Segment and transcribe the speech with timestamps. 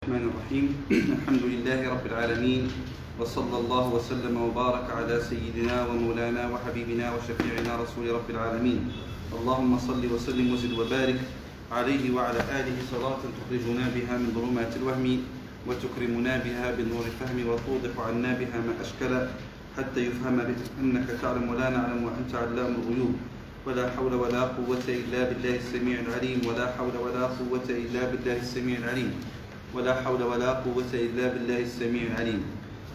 [0.00, 0.66] الرحمن الرحيم.
[1.20, 2.72] الحمد لله رب العالمين
[3.20, 8.80] وصلى الله وسلم وبارك على سيدنا ومولانا وحبيبنا وشفيعنا رسول رب العالمين.
[9.36, 11.20] اللهم صل وسلم وزد وبارك
[11.72, 15.20] عليه وعلى آله صلاة تخرجنا بها من ظلمات الوهم
[15.68, 19.12] وتكرمنا بها بالنور الفهم وتوضح عنا بها ما أشكل
[19.76, 20.36] حتى يفهم
[20.80, 23.14] أنك تعلم ولا نعلم وأنت علام الغيوب.
[23.68, 26.40] ولا حول ولا قوة إلا بالله السميع العليم.
[26.48, 29.39] ولا حول ولا قوة إلا بالله السميع العليم.
[29.74, 32.42] ولا حول ولا قوة إلا بالله السميع العليم.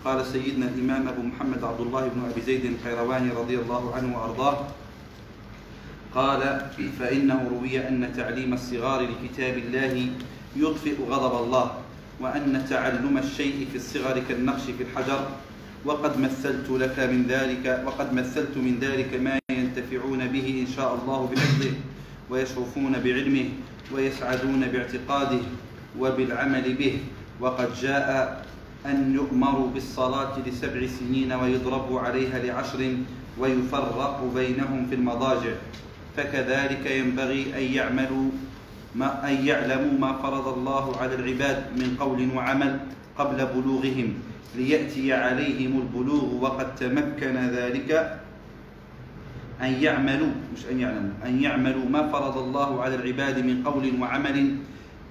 [0.06, 4.58] قال سيدنا الإمام أبو محمد عبد الله بن أبي زيد القيرواني رضي الله عنه وأرضاه.
[6.16, 6.42] قال
[7.00, 10.10] فإنه روي أن تعليم الصغار لكتاب الله
[10.56, 11.72] يطفئ غضب الله
[12.22, 15.28] وأن تعلم الشيء في الصغر كالنقش في الحجر.
[15.86, 21.30] وقد مثلت لك من ذلك وقد مثلت من ذلك ما ينتفعون به إن شاء الله
[21.34, 21.74] بحفظه
[22.30, 23.46] ويشرفون بعلمه
[23.94, 25.42] ويسعدون باعتقاده.
[26.00, 27.00] وبالعمل به.
[27.40, 28.08] وقد جاء
[28.86, 32.82] أن يؤمروا بالصلاة لسبع سنين ويضربوا عليها لعشر
[33.40, 35.54] ويفرق بينهم في المضاجع.
[36.18, 38.30] فكذلك ينبغي أن يعملوا
[38.96, 42.80] ما أن يعلموا ما فرض الله على العباد من قول وعمل
[43.18, 44.14] قبل بلوغهم
[44.56, 47.90] ليأتي عليهم البلوغ وقد تمكن ذلك.
[49.62, 54.38] أن يعملوا مش أن يعلموا أن يعملوا ما فرض الله على العباد من قول وعمل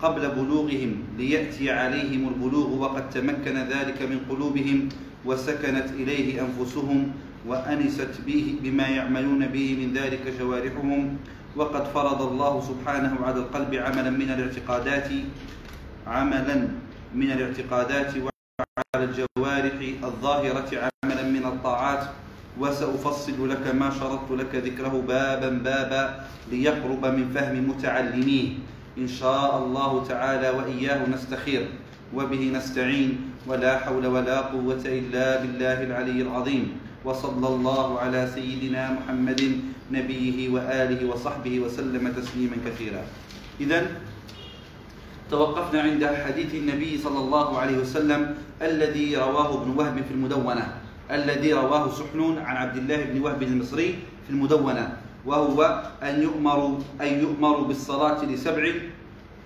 [0.04, 4.88] قبل بلوغهم ليأتي عليهم البلوغ وقد تمكن ذلك من قلوبهم
[5.24, 7.12] وسكنت إليه أنفسهم
[7.48, 11.16] وأنست به بما يعملون به من ذلك جوارحهم
[11.56, 15.08] وقد فرض الله سبحانه على القلب عملا من الاعتقادات
[16.06, 16.56] عملا
[17.14, 22.04] من الاعتقادات وعلى الجوارح الظاهرة عملا من الطاعات.
[22.60, 28.48] وسأفصل لك ما شرطت لك ذكره بابا بابا ليقرب من فهم متعلميه.
[28.98, 31.66] إن شاء الله تعالى وإياه نستخير
[32.14, 33.10] وبه نستعين
[33.46, 36.64] ولا حول ولا قوة إلا بالله العلي العظيم
[37.04, 39.42] وصلى الله على سيدنا محمد
[39.90, 43.02] نبيه وآله وصحبه وسلم تسليما كثيرا.
[43.60, 43.80] إذا
[45.30, 48.20] توقفنا عند حديث النبي صلى الله عليه وسلم
[48.62, 50.64] الذي رواه ابن وهب في المدونة
[51.10, 55.03] الذي رواه سحنون عن عبد الله بن وهب المصري في المدونة.
[55.26, 58.72] وهو أن يؤمروا أن يؤمروا بالصلاة لسبع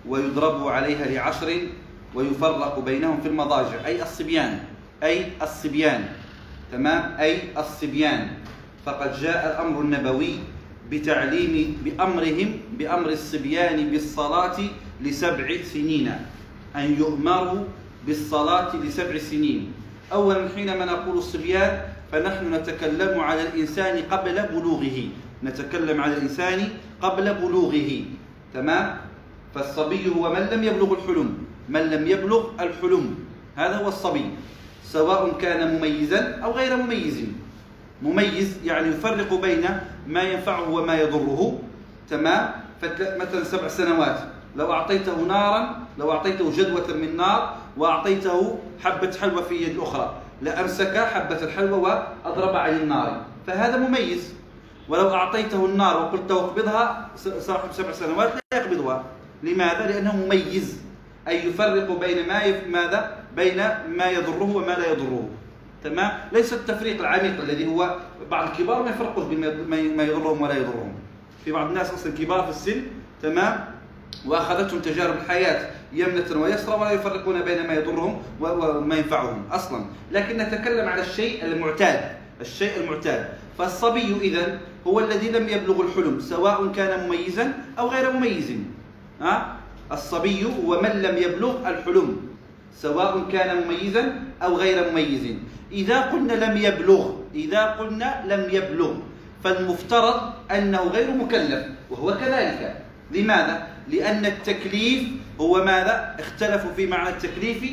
[0.08, 1.50] ويضربوا عليها لعشر
[2.14, 3.86] ويفرق بينهم في المضاجع.
[3.86, 4.58] أي الصبيان.
[5.02, 6.04] أي الصبيان.
[6.72, 8.28] تمام؟ أي الصبيان.
[8.86, 10.34] فقد جاء الأمر النبوي
[10.90, 14.58] بتعليم بأمرهم بأمر الصبيان بالصلاة
[15.00, 16.08] لسبع سنين.
[16.76, 17.64] أن يؤمروا
[18.06, 19.72] بالصلاة لسبع سنين.
[20.12, 24.98] أولا حينما نقول الصبيان فنحن نتكلم على الإنسان قبل بلوغه.
[25.44, 26.68] نتكلم على الإنسان
[27.02, 27.90] قبل بلوغه
[28.54, 28.96] تمام؟
[29.54, 31.38] فالصبي هو من لم يبلغ الحلم
[31.68, 33.14] من لم يبلغ الحلم.
[33.56, 34.30] هذا هو الصبي
[34.84, 37.24] سواء كان مميزا أو غير مميز.
[38.02, 39.64] مميز يعني يفرق بين
[40.06, 41.58] ما ينفعه وما يضره
[42.10, 42.50] تمام؟
[43.20, 44.18] مثلا سبع سنوات
[44.56, 50.96] لو أعطيته نارا لو أعطيته جدوة من نار وأعطيته حبة حلوى في يد أخرى لأمسك
[50.98, 53.22] حبة الحلوى وأضرب على النار.
[53.46, 54.37] فهذا مميز.
[54.88, 59.04] ولو أعطيته النار وقلت اقبضها صاحب سبع سنوات لا يقبضها
[59.42, 60.80] لماذا؟ لأنه مميز
[61.28, 62.66] أي يفرق بين ما يف...
[62.66, 63.56] ماذا؟ بين
[63.88, 65.28] ما يضره وما لا يضره
[65.84, 67.96] تمام؟ ليس التفريق العميق الذي هو
[68.30, 70.94] بعض الكبار ما يفرقوش بما يضرهم ولا يضرهم
[71.44, 72.82] في بعض الناس أصلا كبار في السن
[73.22, 73.64] تمام؟
[74.26, 80.88] وأخذتهم تجارب الحياة يمنة ويسرى ولا يفرقون بين ما يضرهم وما ينفعهم أصلا، لكن نتكلم
[80.88, 82.00] على الشيء المعتاد،
[82.40, 83.28] الشيء المعتاد،
[83.58, 88.52] فالصبي اذا هو الذي لم يبلغ الحلم سواء كان مميزا أو غير مميز.
[89.20, 89.56] ها؟
[89.92, 92.16] الصبي هو من لم يبلغ الحلم
[92.76, 95.24] سواء كان مميزا أو غير مميز.
[95.72, 98.92] إذا قلنا لم يبلغ، إذا قلنا لم يبلغ
[99.44, 102.82] فالمفترض أنه غير مكلف وهو كذلك.
[103.10, 105.02] لماذا؟ لأن التكليف
[105.40, 107.64] هو ماذا؟ اختلفوا في معنى التكليف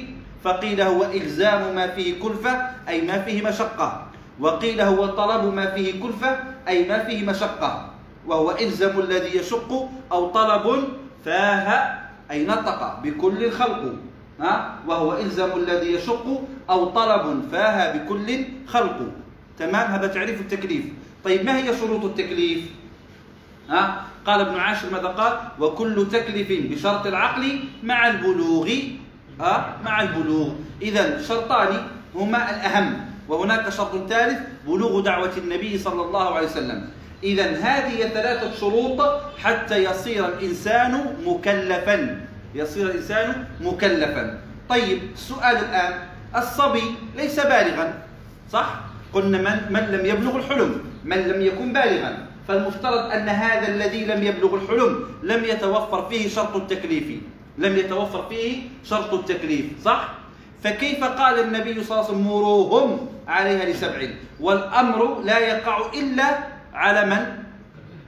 [0.44, 4.08] فقيل هو إلزام ما فيه كلفة أي ما فيه مشقة
[4.40, 7.90] وقيل هو طلب ما فيه كلفة أي ما فيه مشقة
[8.28, 10.84] وهو إلزم الذي يشق أو طلب
[11.26, 11.99] فاه
[12.32, 13.93] أي نطق بكل الخلق؟
[14.87, 18.97] وهو إلزم الذي يشق أو طلب فاه بكل خلق
[19.59, 20.85] تمام؟ هذا تعريف التكليف.
[21.23, 22.59] طيب ما هي شروط التكليف؟
[23.70, 28.70] ها؟ قال ابن عاشر ماذا قال؟ وكل تكليف بشرط العقل مع البلوغ
[29.40, 30.49] ها؟ مع البلوغ.
[30.81, 33.15] اذا شرطان هما الأهم.
[33.30, 36.90] وهناك شرط ثالث بلوغ دعوة النبي صلى الله عليه وسلم.
[37.24, 42.26] اذا هذه ثلاثة شروط حتى يصير الإنسان مكلفا.
[42.56, 44.40] يصير الإنسان مكلفا.
[44.70, 45.94] طيب السؤال الآن
[46.36, 46.84] الصبي
[47.18, 47.94] ليس بالغا
[48.52, 48.80] صح؟
[49.14, 52.28] قلنا من, من لم يبلغ الحلم من لم يكن بالغا.
[52.48, 57.22] فالمفترض أن هذا الذي لم يبلغ الحلم لم يتوفر فيه شرط التكليف.
[57.58, 60.10] لم يتوفر فيه شرط التكليف صح؟
[60.66, 64.02] فكيف قال النبي صلى الله عليه وسلم مروهم عليها لسبع
[64.40, 66.38] والأمر لا يقع إلا
[66.73, 67.22] على من؟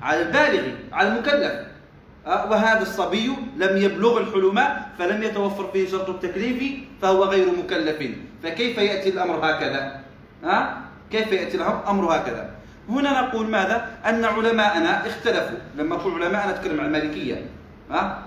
[0.02, 1.54] على البالغ على المكلف
[2.28, 4.58] أه، وهذا الصبي لم يبلغ الحلم
[5.00, 6.64] فلم يتوفر فيه شرط التكليف
[7.02, 8.00] فهو غير مكلف
[8.44, 10.02] فكيف يأتي الأمر هكذا؟
[10.44, 10.78] ها؟ أه؟
[11.12, 12.50] كيف يأتي الأمر هكذا؟
[12.90, 17.46] هنا نقول ماذا؟ أن علماءنا اختلفوا لما أقول علماء نتكلم عن المالكية
[17.92, 18.18] ها؟ أه؟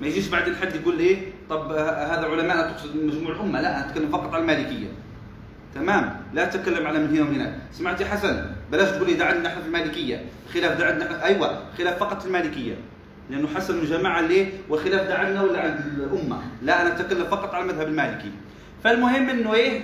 [0.00, 3.60] ما يجيش بعد الحد يقول لي طب هذا علماء تقصد مجموع الأمة.
[3.60, 4.88] لا أنا أتكلم فقط عن المالكية.
[5.74, 7.54] تمام؟ لا تتكلم على من هنا ومن هناك.
[7.72, 10.24] سمعت يا حسن؟ بلاش تقول لي ده عندنا إحنا في المالكية.
[10.54, 12.74] خلاف ده عندنا أيوه خلاف فقط المالكية.
[13.30, 17.62] لأنه حسن جماعة ليه؟ والخلاف ده عندنا ولا عند الأمة؟ لا أنا أتكلم فقط على
[17.64, 18.30] المذهب المالكي.
[18.84, 19.80] فالمهم إنه إيه؟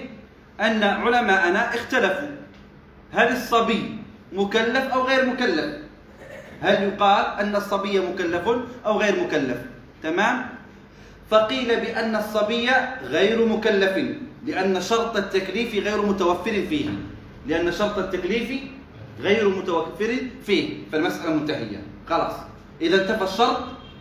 [0.61, 2.29] أن علماءنا اختلفوا.
[3.13, 3.99] هل الصبي
[4.33, 5.75] مكلف أو غير مكلف؟
[6.63, 8.49] هل يقال أن الصبي مكلف
[8.87, 9.59] أو غير مكلف؟
[10.03, 10.58] تمام؟
[11.31, 12.71] فقيل بأن الصبي
[13.05, 13.97] غير مكلف
[14.47, 16.89] لأن شرط التكليف غير متوفر فيه.
[17.47, 18.61] لأن شرط التكليف
[19.21, 20.17] غير متوفر
[20.47, 21.83] فيه فالمسألة منتهية.
[22.09, 22.33] خلاص.
[22.81, 23.59] إذا انتفى الشرط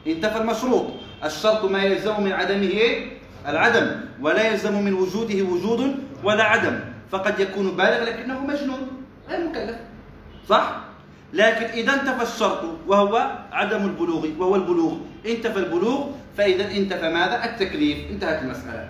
[0.08, 0.86] انتفى المشروط.
[1.24, 3.88] الشرط ما يلزم من عدمه إيه؟ العدم
[4.22, 6.80] ولا يلزم من وجوده وجود ولا عدم.
[7.12, 8.88] فقد يكون بالغ لكنه مجنون
[9.30, 9.76] غير مكلف.
[10.50, 10.76] صح؟
[11.34, 14.94] لكن إذا انتفى الشرط وهو عدم البلوغ وهو البلوغ.
[15.26, 16.08] انتفى البلوغ
[16.38, 18.90] فإذا انتفى ماذا؟ التكليف انتهت المسألة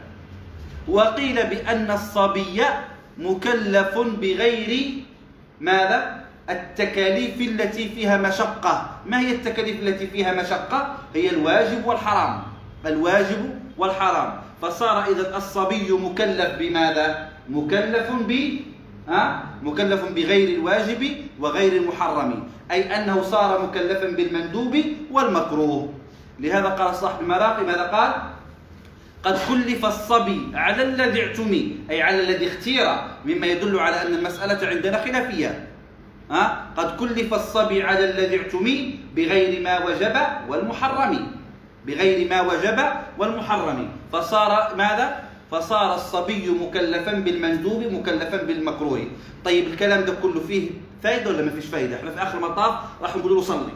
[0.88, 2.62] وقيل بأن الصبي
[3.18, 4.72] مكلف بغير
[5.62, 12.44] ماذا؟ التكاليف التي فيها مشقة ما هي التكاليف التي فيها مشقة؟ هي الواجب والحرام
[12.86, 14.30] الواجب والحرام
[14.62, 18.32] فصار إذا الصبي مكلف بماذا؟ مكلف ب
[19.08, 21.02] ها مكلف بغير الواجب
[21.40, 24.76] وغير المحرم أي أنه صار مكلفا بالمندوب
[25.12, 25.94] والمكروه
[26.40, 28.14] لهذا قال صاحب المراقي ماذا قال؟
[29.24, 32.86] قد كلف الصبي على الذي اعتمي أي على الذي اختير
[33.26, 35.68] مما يدل على أن المسألة عندنا خلافية.
[36.32, 40.16] ها؟ قد كلف الصبي على الذي اعتمي بغير ما وجب
[40.48, 41.28] والمحرم.
[41.86, 42.80] بغير ما وجب
[43.18, 43.90] والمحرم.
[44.14, 49.08] فصار ماذا؟ فصار الصبي مكلفا بالمندوب مكلفا بالمكروه.
[49.46, 50.70] طيب الكلام ده كله فيه
[51.04, 53.74] فائده ولا ما فيش فائده إحنا في آخر المطاف راح نقول له صلي.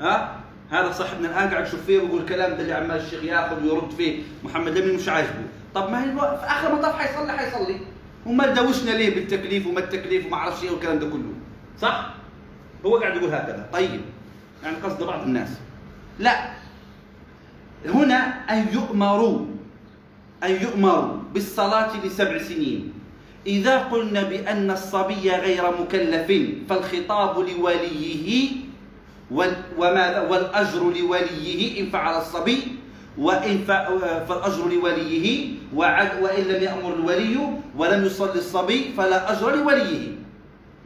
[0.00, 0.36] ها؟
[0.70, 4.22] هذا صاحبنا الآن قاعد يشوف فيه ويقول الكلام ده اللي عمال الشيخ ياخذ ويرد فيه.
[4.44, 5.44] محمد لمن مش عاجبه.
[5.74, 7.80] طب ما هي في آخر المطاف حيصلي حيصلي.
[8.26, 11.32] وما دوشنا ليه بالتكليف وما التكليف وما أعرفش إيه والكلام ده كله.
[11.80, 12.14] صح؟
[12.86, 13.68] هو قاعد يقول هكذا.
[13.72, 14.00] طيب.
[14.64, 15.48] يعني قصد بعض الناس.
[16.18, 16.50] لا.
[17.86, 18.16] هنا
[18.50, 19.46] أن يؤمروا.
[20.44, 22.92] أن يؤمروا بالصلاة لسبع سنين.
[23.46, 26.32] إذا قلنا بأن الصبي غير مكلف
[26.68, 28.50] فالخطاب لوليه
[29.30, 32.58] وماذا؟ والأجر لوليه إن فعل الصبي
[33.18, 33.58] وإن
[34.28, 35.26] فالأجر لوليه
[35.74, 37.36] وإن لم يأمر الولي
[37.76, 40.14] ولم يصلي الصبي فلا أجر لوليه.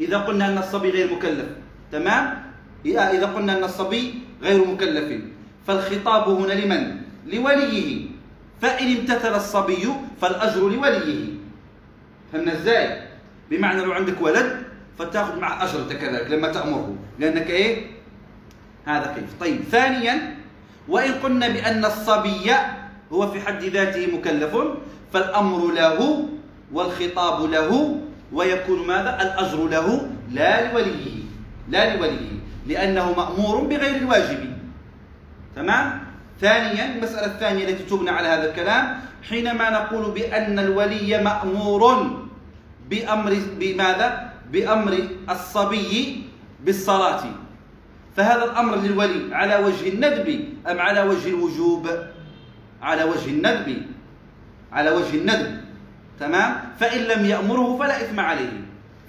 [0.00, 1.46] إذا قلنا أن الصبي غير مكلف
[1.92, 2.42] تمام؟
[2.86, 5.20] إذا قلنا أن الصبي غير مكلف.
[5.66, 6.96] فالخطاب هنا لمن؟
[7.26, 8.06] لوليه.
[8.60, 9.88] فإن امتثل الصبي
[10.20, 11.24] فالأجر لوليه.
[12.32, 13.02] فهمنا إزاي؟
[13.50, 14.62] بمعنى لو عندك ولد
[14.98, 17.86] فتاخذ معه أجر أنت كذلك لما تأمره لأنك إيه؟
[18.86, 20.36] هذا كيف طيب ثانيا
[20.88, 22.50] وإن قلنا بأن الصبي
[23.12, 24.56] هو في حد ذاته مكلف
[25.12, 26.28] فالأمر له
[26.72, 28.00] والخطاب له
[28.32, 31.20] ويكون ماذا؟ الأجر له لا لوليه
[31.68, 32.30] لا لوليه
[32.66, 34.40] لأنه مأمور بغير الواجب
[35.56, 36.00] تمام؟
[36.40, 41.82] ثانيا المسألة الثانية التي تبنى على هذا الكلام حينما نقول بأن الولي مأمور
[42.90, 44.92] بأمر بماذا؟ بأمر
[45.30, 46.22] الصبي
[46.64, 47.22] بالصلاة
[48.16, 51.88] فهذا الأمر للولي على وجه الندب أم على وجه الوجوب؟
[52.82, 53.82] على وجه الندب.
[54.72, 55.60] على وجه الندب.
[56.20, 58.52] تمام؟ فإن لم يأمره فلا إثم عليه.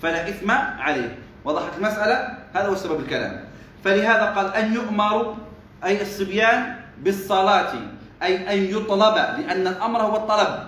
[0.02, 1.18] فلا إثم عليه.
[1.46, 3.44] وضحت المسألة؟ هذا هو سبب الكلام.
[3.84, 5.36] فلهذا قال أن يؤمر
[5.84, 7.74] أي الصبيان بالصلاة
[8.24, 10.68] أي أن يطلب لأن الأمر هو الطلب.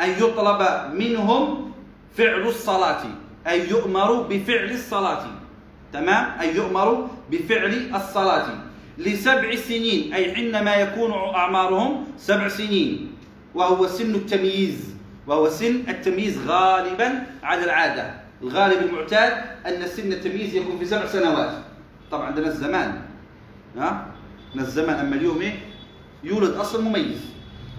[0.00, 0.60] أن يطلب
[0.94, 1.72] منهم
[2.16, 3.02] فعل الصلاة.
[3.46, 5.39] أي يؤمر بفعل الصلاة.
[5.92, 8.46] تمام؟ أي يؤمر بفعل الصلاة
[8.98, 13.12] لسبع سنين أي حينما يكون أعمارهم سبع سنين
[13.54, 14.94] وهو سن التمييز
[15.26, 18.14] وهو سن التمييز غالبا على العادة.
[18.42, 19.32] الغالب المعتاد
[19.66, 21.50] أن سن التمييز يكون في سبع سنوات.
[22.10, 23.02] طبعا عندنا الزمان.
[23.76, 24.06] ها؟
[24.54, 25.54] من الزمن أما اليوم إيه؟
[26.24, 27.20] يولد أصل مميز.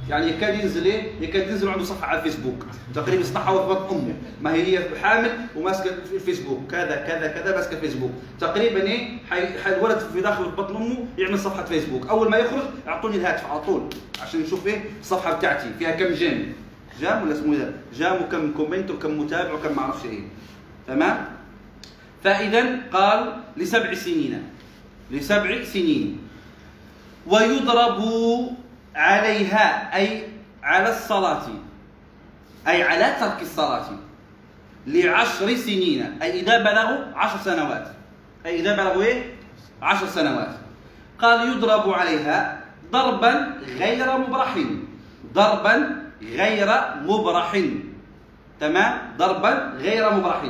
[0.09, 2.65] يعني يكاد ينزل إيه؟ يكاد ينزل عنده صفحة على الفيسبوك
[2.95, 8.11] تقريبا في بطن أمه ما هي هي حامل وماسكة الفيسبوك كذا كذا كذا ماسكة فيسبوك
[8.39, 9.17] تقريبا إيه؟
[9.65, 13.81] الولد في داخل بطن أمه يعمل صفحة فيسبوك أول ما يخرج أعطوني الهاتف على طول
[14.21, 16.53] عشان نشوف إيه الصفحة بتاعتي فيها كم j'aime
[17.01, 20.21] j'aime ولا اسمه ده؟ j'aime وكم comment وكم متابع وكم ما أعرفش إيه
[20.87, 21.25] تمام؟
[22.23, 24.43] فاذا قال لسبع سنين
[25.11, 26.17] لسبع سنين
[27.27, 28.01] ويضرب
[28.95, 30.23] عليها أي
[30.63, 31.47] على الصلاة
[32.67, 33.85] أي على ترك الصلاة
[34.87, 37.87] لعشر سنين أي إذا بلغوا عشر سنوات.
[38.45, 39.35] أي إذا بلغوا إيه؟
[39.81, 40.55] عشر سنوات.
[41.19, 44.57] قال يضرب عليها ضربا غير مبرح.
[45.33, 45.73] ضربا
[46.21, 46.69] غير
[47.01, 47.61] مبرح.
[48.59, 50.41] تمام؟ ضربا غير مبرح.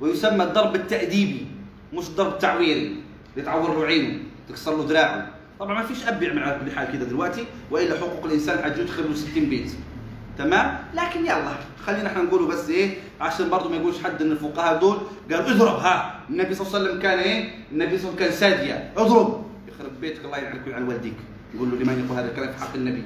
[0.00, 1.46] ويسمى الضرب التأديبي
[1.92, 3.02] مش الضرب التعويري
[3.36, 4.18] يتعور له عينه
[4.48, 5.35] تكسر له دراعه.
[5.60, 8.58] طبعا ما فيش أب يعمل على كل حال كده دلوقتي وإلا حقوق الإنسان
[9.08, 9.72] له 60 بيت.
[10.38, 11.54] تمام؟ لكن يلا
[11.86, 14.98] خلينا إحنا نقوله بس إيه؟ عشان برضه ما يقولش حد إن الفقهاء دول
[15.30, 18.48] قالوا اضرب ها؟ النبي صلى الله عليه وسلم كان إيه؟ النبي صلى الله عليه وسلم
[18.48, 19.46] كان ساديا اضرب.
[19.68, 21.14] يخرب بيتك الله يعينك ويعين والديك.
[21.54, 23.02] يقول له لمن يقول هذا الكلام في حق النبي؟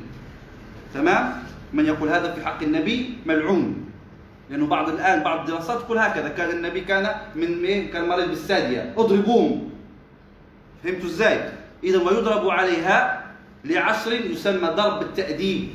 [0.95, 1.33] تمام؟
[1.73, 3.85] من يقول هذا في حق النبي؟ ملعون.
[4.51, 6.29] لأنه بعض الآن بعض الدراسات تقول هكذا.
[6.29, 8.95] كان النبي كان من إيه؟ كان مريض بالسادية.
[8.97, 9.71] اضربوهم.
[10.85, 11.51] فهمتوا إزاي؟
[11.85, 13.27] إذا ويضرب عليها
[13.65, 15.69] لعشر يسمى ضرب التأديب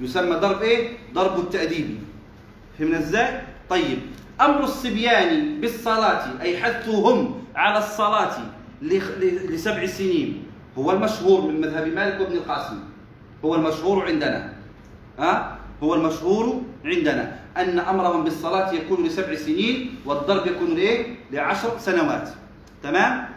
[0.00, 1.98] يسمى ضرب إيه؟ ضرب التأديب
[2.78, 3.98] فهمنا إزاي؟ طيب
[4.40, 8.36] أمر الصبيان بالصلاة أي حثهم على الصلاة
[8.82, 10.42] لسبع سنين
[10.78, 12.78] هو المشهور من مذهب مالك وابن القاسم
[13.44, 14.52] هو المشهور عندنا
[15.18, 22.28] ها هو المشهور عندنا أن أمرهم بالصلاة يكون لسبع سنين والضرب يكون لإيه؟ لعشر سنوات
[22.82, 23.33] تمام؟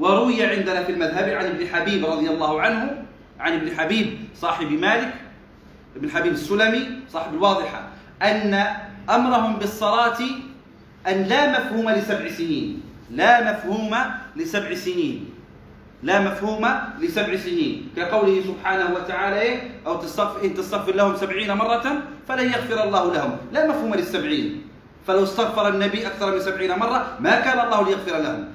[0.00, 3.04] وروي عندنا في المذهب عن ابن حبيب رضي الله عنه
[3.40, 5.14] عن ابن حبيب صاحب مالك
[5.96, 7.88] ابن حبيب السلمي صاحب الواضحة
[8.22, 8.54] أن
[9.10, 10.20] أمرهم بالصلاة
[11.08, 13.96] أن لا مفهوم لسبع سنين لا مفهوم
[14.36, 15.30] لسبع سنين
[16.02, 16.64] لا مفهوم
[17.00, 17.92] لسبع سنين.
[17.96, 21.84] كقوله سبحانه وتعالى إيه؟ أو تصف إن تستغفر لهم سبعين مرة
[22.28, 23.32] فلن يغفر الله لهم.
[23.52, 24.64] لا مفهوم للسبعين.
[25.06, 28.48] فلو استغفر النبي أكثر من سبعين مرة ما كان الله ليغفر لهم.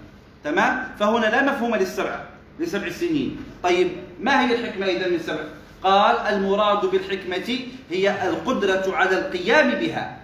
[0.45, 2.19] تمام؟ فهنا لا مفهوم للسبع
[2.59, 3.37] لسبع سنين.
[3.63, 3.87] طيب
[4.21, 5.43] ما هي الحكمة إذا من سبع؟
[5.83, 7.59] قال المراد بالحكمة
[7.89, 10.17] هي القدرة على القيام بها.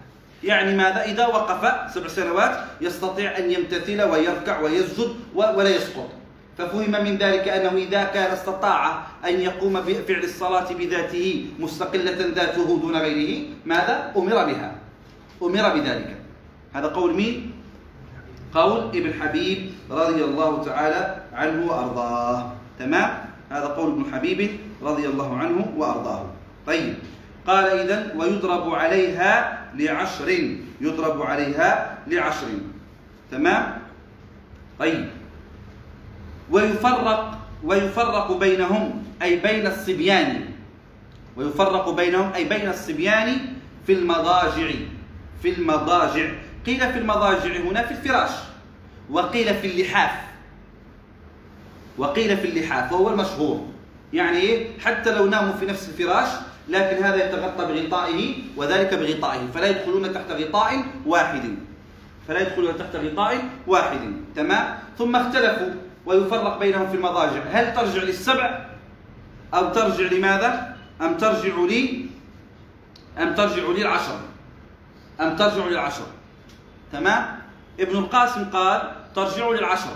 [0.44, 6.10] يعني ماذا؟ إذا وقف سبع سنوات يستطيع أن يمتثل ويركع ويسجد ولا يسقط.
[6.58, 12.96] ففهم من ذلك أنه إذا كان استطاع أن يقوم بفعل الصلاة بذاته مستقلة ذاته دون
[12.96, 14.76] غيره ماذا؟ أمر بها.
[15.42, 16.18] أمر بذلك.
[16.74, 17.51] هذا قول مين؟
[18.54, 22.54] قول ابن حبيب رضي الله تعالى عنه وأرضاه.
[22.80, 23.10] تمام؟
[23.52, 24.50] هذا قول ابن حبيب
[24.82, 26.26] رضي الله عنه وأرضاه.
[26.68, 26.94] طيب.
[27.48, 30.30] قال إذا ويضرب عليها لعشر
[30.82, 32.48] يضرب عليها لعشر.
[33.32, 33.78] تمام؟
[34.80, 35.10] طيب.
[36.52, 40.46] ويفرق ويفرق بينهم أي بين الصبيان.
[41.38, 43.38] ويفرق بينهم أي بين الصبيان
[43.88, 44.70] في المضاجع
[45.42, 46.30] في المضاجع.
[46.66, 48.32] قيل في المضاجع هنا في الفراش
[49.10, 50.12] وقيل في اللحاف.
[51.98, 53.68] وقيل في اللحاف وهو المشهور.
[54.14, 56.28] يعني إيه؟ حتى لو ناموا في نفس الفراش
[56.70, 59.48] لكن هذا يتغطى بغطائه وذلك بغطائه.
[59.54, 61.56] فلا يدخلون تحت غطاء واحد.
[62.28, 64.00] فلا يدخلون تحت غطاء واحد.
[64.36, 65.70] تمام؟ ثم اختلفوا
[66.06, 67.42] ويفرق بينهم في المضاجع.
[67.52, 68.66] هل ترجع للسبع؟
[69.54, 72.06] أو ترجع لماذا؟ أم ترجع لي؟
[73.18, 74.20] أم ترجع للعشر؟
[75.22, 76.06] أم ترجع للعشر؟
[76.94, 77.26] تمام؟
[77.80, 79.96] ابن القاسم قال ترجع للعشر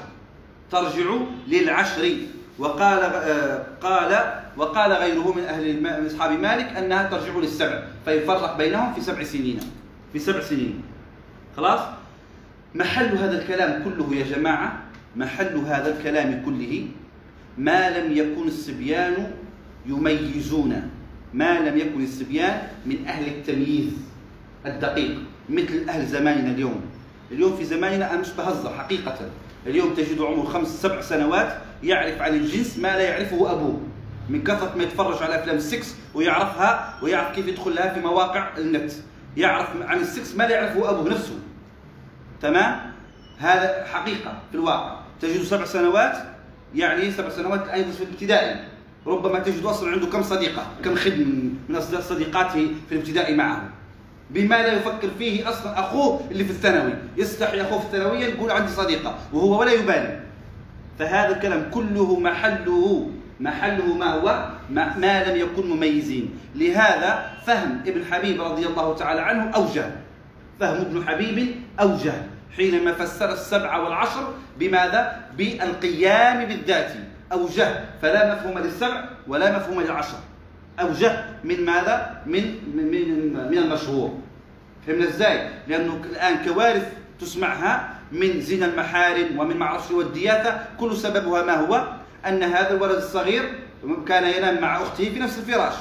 [0.72, 1.06] ترجع
[1.48, 2.16] للعشر
[2.60, 8.94] وقال آه، قال وقال غيره من أهل من أصحاب مالك أنها ترجع للسبع فيفرق بينهم
[8.94, 9.60] في سبع سنين.
[10.14, 10.84] في سبع سنين.
[11.58, 11.80] خلاص؟
[12.76, 14.80] محل هذا الكلام كله يا جماعة
[15.16, 16.88] محل هذا الكلام كله
[17.58, 19.32] ما لم يكن الصبيان
[19.86, 20.92] يميزون
[21.34, 23.94] ما لم يكن الصبيان من أهل التمييز
[24.66, 25.16] الدقيق.
[25.50, 26.82] مثل أهل زماننا اليوم.
[27.32, 29.18] اليوم في زماننا أنا مش بهزر حقيقة.
[29.68, 33.82] اليوم تجد عمره خمس سبع سنوات يعرف عن الجنس ما لا يعرفه أبوه.
[34.30, 38.92] من كثرة ما يتفرج على أفلام السكس ويعرفها ويعرف كيف يدخل لها في مواقع النت.
[39.38, 41.40] يعرف عن السكس ما لا يعرفه أبوه نفسه.
[42.42, 42.92] تمام؟
[43.38, 45.00] هذا حقيقة في الواقع.
[45.22, 46.18] تجد سبع سنوات
[46.76, 48.60] يعني سبع سنوات الآن في الابتدائي.
[49.08, 53.70] ربما تجد أصلا عنده كم صديقة كم خدم من صديقاته في الابتدائي معه.
[54.30, 56.94] بما لا يفكر فيه أصلا أخوه اللي في الثانوي.
[57.18, 60.20] يستحي أخوه في الثانويه يقول عندي صديقة وهو ولا يبالي.
[61.00, 66.40] فهذا الكلام كله محله محله ما هو؟ ما, ما لم يكن مميزين.
[66.56, 69.92] لهذا فهم ابن حبيب رضي الله تعالى عنه أوجه.
[70.60, 72.14] فهم ابن حبيب أوجه
[72.56, 76.92] حينما فسر السبع والعشر بماذا؟ بالقيام بالذات.
[77.32, 77.84] أوجه.
[78.02, 80.18] فلا مفهوم للسبع ولا مفهوم للعشر.
[80.80, 82.44] أوجه من ماذا؟ من
[82.76, 84.18] من من المشهور
[84.88, 91.54] فهمنا إزاي؟ لأنه الآن كوارث تسمعها من زنا المحارم ومن معرفش والدياثة كل سببها ما
[91.54, 91.88] هو؟
[92.28, 93.44] أن هذا الولد الصغير
[94.08, 95.74] كان ينام مع أخته في نفس الفراش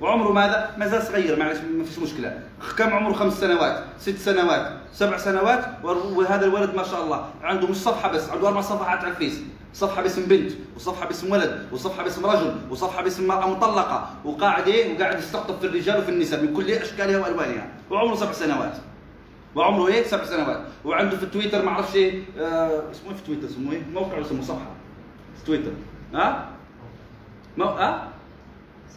[0.00, 2.38] وعمره ماذا؟ ما زال صغير معلش ما فيش مشكلة
[2.78, 7.76] كم عمره خمس سنوات ست سنوات سبع سنوات وهذا الولد ما شاء الله عنده مش
[7.76, 9.40] صفحة بس عنده أربع صفحات على الفيس
[9.74, 14.94] صفحة باسم بنت وصفحة باسم ولد وصفحة باسم رجل وصفحة باسم مراه مطلقة وقاعد إيه
[14.94, 17.68] وقاعد يستقطب في الرجال وفي النساء من كل أشكالها وألوانها.
[17.90, 18.76] وعمره سبع سنوات.
[19.54, 20.60] وعمره إيه؟ سبع سنوات.
[20.84, 24.42] وعنده في التويتر ما أعرفش إيه آه اسمه إيه في تويتر؟ اسمه إيه؟ موقع اسمه؟
[24.42, 24.70] صفحة.
[25.38, 25.70] في تويتر.
[26.14, 26.48] ها؟
[27.56, 27.64] مو...
[27.64, 28.08] ها؟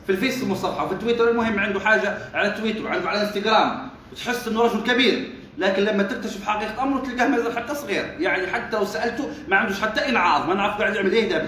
[0.05, 0.85] في الفيس اسمه صفحة.
[0.85, 3.89] وفي التويتر المهم عنده حاجة على تويتر وعنده على انستغرام.
[4.11, 5.31] وتحس إنه رجل كبير.
[5.57, 8.15] لكن لما تكتشف حقيقة أمره تلقاه ما حتى صغير.
[8.19, 11.45] يعني حتى لو سألته ما عندوش حتى إنعاظ ما نعرف قاعد يعمل إيه ده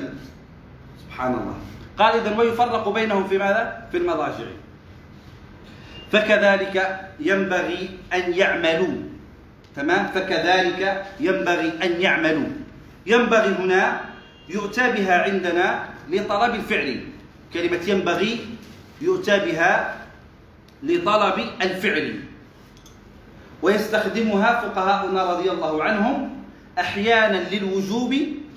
[1.06, 1.56] سبحان الله.
[1.98, 4.46] قال اذا ويفرق بينهم في ماذا؟ في المضاجع.
[6.12, 8.98] فكذلك ينبغي أن يعملوا.
[9.76, 12.48] تمام؟ فكذلك ينبغي أن يعملوا.
[13.06, 14.02] ينبغي هنا
[14.50, 17.04] يؤتى بها عندنا لطلب الفعل.
[17.54, 18.40] كلمة ينبغي
[19.02, 19.96] يؤتى بها
[20.84, 22.20] لطلب الفعل.
[23.62, 26.30] ويستخدمها فقهاؤنا رضي الله عنهم
[26.80, 28.16] أحيانا للوجوب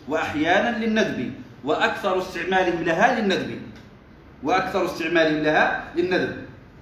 [0.08, 1.32] وأحيانا للندب
[1.64, 3.60] وأكثر استعمالهم لها للندب
[4.42, 6.36] وأكثر استعمالهم لها للندب.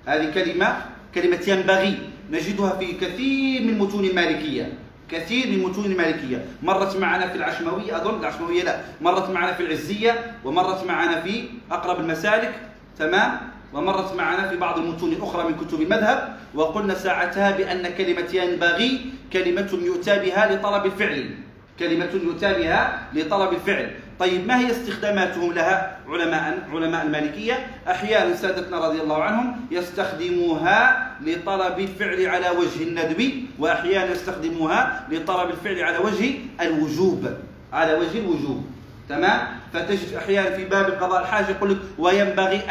[0.06, 0.76] هذه كلمة
[1.14, 1.98] كلمة ينبغي
[2.30, 4.72] نجدها في كثير من متون المالكية
[5.10, 6.44] كثير من متون المالكية.
[6.62, 12.00] مرت معنا في العشمويه أظن العشمويه لا مرت معنا في العزية ومرت معنا في أقرب
[12.00, 12.54] المسالك.
[12.98, 13.40] تمام؟
[13.74, 19.00] ومرت معنا في بعض المتون الأخرى من كتب المذهب وقلنا ساعتها بأن كلمه ينبغي
[19.32, 21.30] كلمة يؤتى بها لطلب الفعل.
[21.78, 23.90] كلمة يؤتى بها لطلب الفعل.
[24.18, 31.78] طيب ما هي استخداماتهم لها؟ علماء علماء المالكية أحيانا سادتنا رضي الله عنهم يستخدموها لطلب
[31.78, 37.28] الفعل على وجه الندب وأحيانا يستخدموها لطلب الفعل على وجه الوجوب
[37.73, 38.64] على وجه الوجوب.
[39.10, 39.40] تمام؟
[39.75, 42.62] فتجد أحيانا في باب قضاء الحاجة يقول لك وينبغي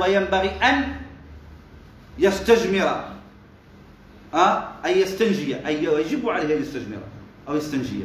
[0.00, 0.74] وينبغي أن
[2.18, 3.04] يستجمر.
[4.34, 5.66] أه؟ أي يستنجي.
[5.66, 7.02] أي يجب عليه أن يستجمر
[7.48, 8.04] أو يستنجي.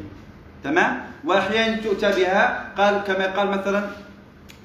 [0.63, 3.89] تمام؟ وأحيانا تؤتى بها قال كما قال مثلا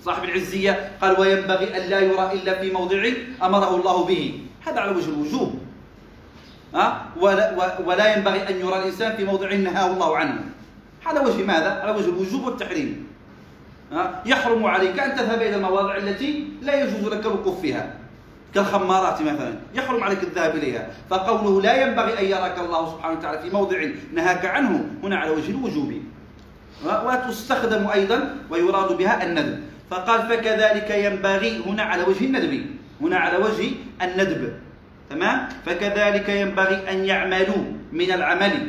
[0.04, 3.02] صاحب العزية قال وينبغي أن لا يرى إلا في موضع
[3.42, 4.40] أمره الله به.
[4.66, 5.60] هذا على وجه الوجوب.
[6.74, 10.40] ها ولا, ولا ينبغي أن يرى الإنسان في موضع نهاه الله عنه.
[11.06, 13.06] على وجه ماذا؟ على وجه الوجوب والتحريم.
[14.26, 17.94] يحرم عليك أن تذهب إلى المواضع التي لا يجوز لك الوقوف فيها.
[18.54, 19.54] كالخمارات مثلا.
[19.74, 20.86] يحرم عليك الذهاب إليها.
[21.10, 23.78] فقوله لا ينبغي أن يراك الله سبحانه وتعالى في موضع
[24.14, 25.92] نهاك عنه هنا على وجه الوجوب.
[26.84, 29.60] وتستخدم أيضا ويراد بها الندب.
[29.90, 32.66] فقال فكذلك ينبغي هنا على وجه الندب.
[33.00, 33.70] هنا على وجه
[34.02, 34.52] الندب.
[35.10, 38.68] تمام؟ فكذلك ينبغي أن يعملوا من العمل.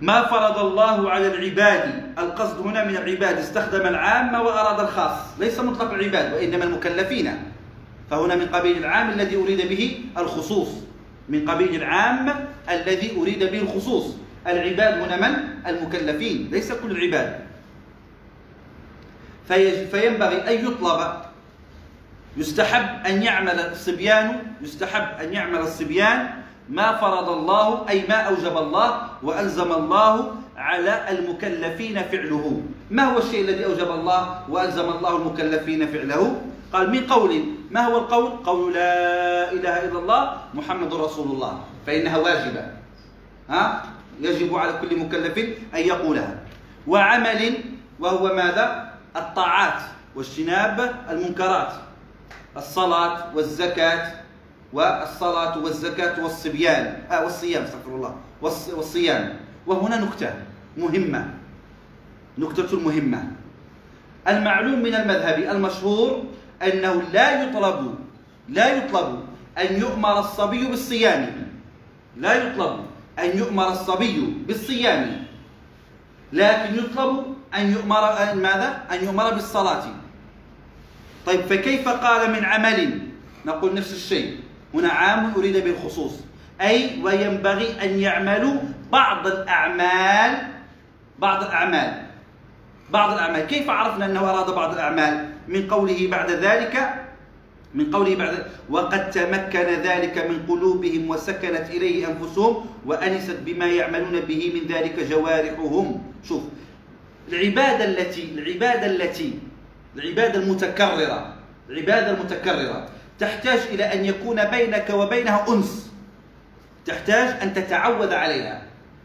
[0.00, 5.18] ما فرض الله على العباد القصد هنا من العباد استخدم العام وأراد الخاص.
[5.38, 7.42] ليس مطلق العباد وإنما المكلفين.
[8.10, 10.68] فهنا من قبيل العام الذي أريد به الخصوص.
[11.28, 14.16] من قبيل العام الذي أريد به الخصوص.
[14.46, 15.34] العباد هنا من؟
[15.66, 16.48] المكلفين.
[16.52, 17.40] ليس كل العباد.
[19.90, 21.00] فينبغي أن يطلب.
[22.36, 26.28] يستحب أن يعمل الصبيان يستحب أن يعمل الصبيان
[26.68, 32.62] ما فرض الله أي ما أوجب الله وألزم الله على المكلفين فعله.
[32.90, 37.44] ما هو الشيء الذي أوجب الله وألزم الله المكلفين فعله؟ قال من قول.
[37.70, 40.22] ما هو القول؟ قول لا إله إلا الله
[40.54, 41.60] محمد رسول الله.
[41.86, 42.64] فإنها واجبة.
[43.48, 43.82] ها؟
[44.20, 45.38] يجب على كل مكلف
[45.74, 46.34] أن يقولها.
[46.86, 47.54] وعمل
[48.00, 49.80] وهو ماذا؟ الطاعات
[50.16, 51.72] واجتناب المنكرات
[52.56, 54.27] الصلاة والزكاة.
[54.72, 57.02] والصلاة والزكاة والصبيان.
[57.10, 58.16] آه والصيام استغفر الله.
[58.72, 59.36] والصيام.
[59.66, 60.34] وهنا نكتة
[60.76, 61.34] مهمة.
[62.38, 63.32] نكتة مهمة.
[64.28, 66.24] المعلوم من المذهب المشهور
[66.62, 67.94] أنه لا يطلب
[68.48, 69.20] لا يطلب
[69.58, 71.48] أن يؤمر الصبي بالصيام.
[72.16, 72.84] لا يطلب
[73.18, 75.24] أن يؤمر الصبي بالصيام.
[76.32, 79.84] لكن يطلب أن يؤمر أن ماذا؟ أن يؤمر بالصلاة.
[81.26, 83.00] طيب فكيف قال من عمل؟
[83.46, 84.40] نقول نفس الشيء.
[84.74, 86.12] هنا عام أريد به الخصوص
[86.60, 88.54] أي وينبغي أن يعملوا
[88.92, 90.58] بعض الأعمال
[91.18, 92.02] بعض الأعمال.
[92.90, 93.46] بعض الأعمال.
[93.46, 96.94] كيف عرفنا أنه أراد بعض الأعمال؟ من قوله بعد ذلك
[97.74, 104.52] من قوله بعد وقد تمكن ذلك من قلوبهم وسكنت إليه أنفسهم وأنست بما يعملون به
[104.54, 106.02] من ذلك جوارحهم.
[106.28, 106.42] شوف
[107.28, 109.38] العبادة التي العبادة التي
[109.96, 111.34] العبادة المتكررة
[111.70, 115.90] العبادة المتكررة تحتاج إلى أن يكون بينك وبينها أنس.
[116.86, 118.62] تحتاج أن تتعود عليها.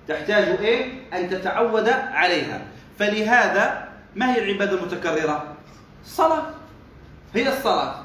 [0.07, 2.61] تحتاج إيه؟ أن تتعود عليها.
[2.99, 5.55] فلهذا ما هي العبادة المتكررة؟
[6.05, 6.43] الصلاة
[7.33, 7.95] هي الصلاة.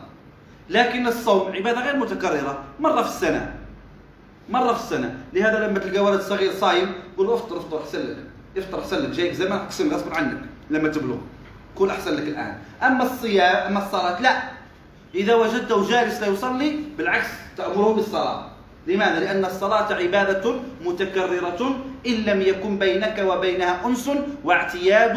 [0.71, 2.65] لكن الصوم عبادة غير متكررة.
[2.81, 3.55] مرة في السنة.
[4.49, 5.15] مرة في السنة.
[5.33, 8.17] لهذا لما تلقى ولد صغير صايم قول افطر افطر احسن لك.
[8.57, 9.11] افطر احسن لك.
[9.11, 10.39] جايك زمان اقسم غصب عنك.
[10.71, 11.17] لما تبلغ.
[11.75, 12.59] كل أحسن لك الآن.
[12.83, 14.58] أما الصيام أما الصلاة لا.
[15.15, 18.51] إذا وجدته جالس لا يصلي بالعكس تأمره بالصلاة.
[18.87, 24.11] لماذا؟ لأن الصلاة عبادة متكررة إن لم يكن بينك وبينها أنس
[24.45, 25.17] واعتياد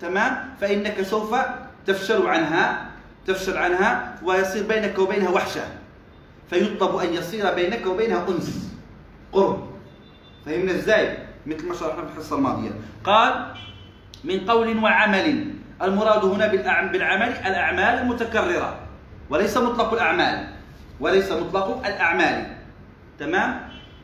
[0.00, 1.34] تمام؟ فإنك سوف
[1.86, 2.86] تفشل عنها
[3.26, 5.62] تفشل عنها ويصير بينك وبينها وحشة.
[6.50, 8.70] فيطلب أن يصير بينك وبينها أنس
[9.32, 9.68] قرب.
[10.46, 12.70] فهمنا إزاي؟ مثل ما شرحنا في الحصة الماضية.
[13.04, 13.54] قال
[14.24, 15.54] من قول وعمل.
[15.82, 16.46] المراد هنا
[16.92, 18.78] بالعمل الأعمال المتكررة.
[19.30, 20.46] وليس مطلق الأعمال.
[21.00, 22.46] وليس مطلق الأعمال.
[23.18, 23.50] تمام؟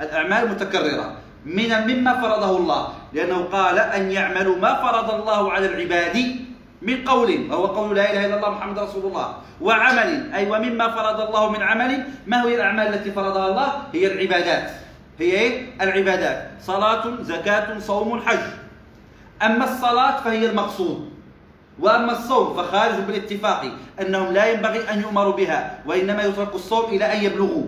[0.00, 2.82] الأعمال المتكررة من مما فرضه الله.
[3.12, 6.16] لأنه قال أن يعملوا ما فرض الله على العباد
[6.82, 9.28] من قول وهو قول لا إله إلا الله محمد رسول الله
[9.60, 10.32] وعمل.
[10.34, 14.70] أي ومما فرض الله من عمل ما هي الأعمال التي فرضها الله؟ هي العبادات.
[15.18, 16.50] هي إيه؟ العبادات.
[16.60, 18.46] صلاة زكاة صوم حج.
[19.42, 21.15] أما الصلاة فهي المقصود.
[21.78, 27.24] وأما الصوم فخارج بالاتفاق أنهم لا ينبغي أن يؤمروا بها وإنما يترك الصوم إلى أن
[27.24, 27.66] يبلغوا.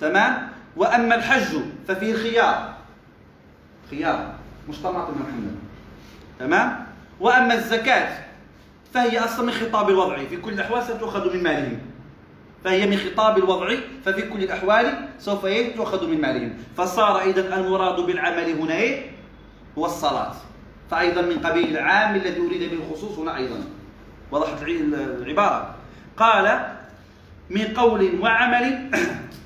[0.00, 1.56] تمام؟ وأما الحج
[1.88, 2.74] ففيه الخيار
[3.90, 4.34] خيار.
[4.68, 5.56] مش طماطم محمد.
[6.38, 6.86] تمام؟
[7.20, 8.08] وأما الزكاة
[8.94, 10.24] فهي أصلا من خطاب الوضع.
[10.24, 11.78] في كل الأحوال ستؤخذ من مالهم.
[12.64, 16.54] فهي من خطاب الوضع ففي كل الأحوال سوف إيه؟ تؤخذ من مالهم.
[16.76, 19.10] فصار اذا المراد بالعمل هنا إيه؟
[19.78, 20.34] هو الصلاة.
[20.90, 23.60] فايضا من قبيل العام الذي أريد به الخصوص هنا أيضا.
[24.30, 25.74] وضحت العبارة.
[26.16, 26.66] قال
[27.50, 28.90] من قول وعمل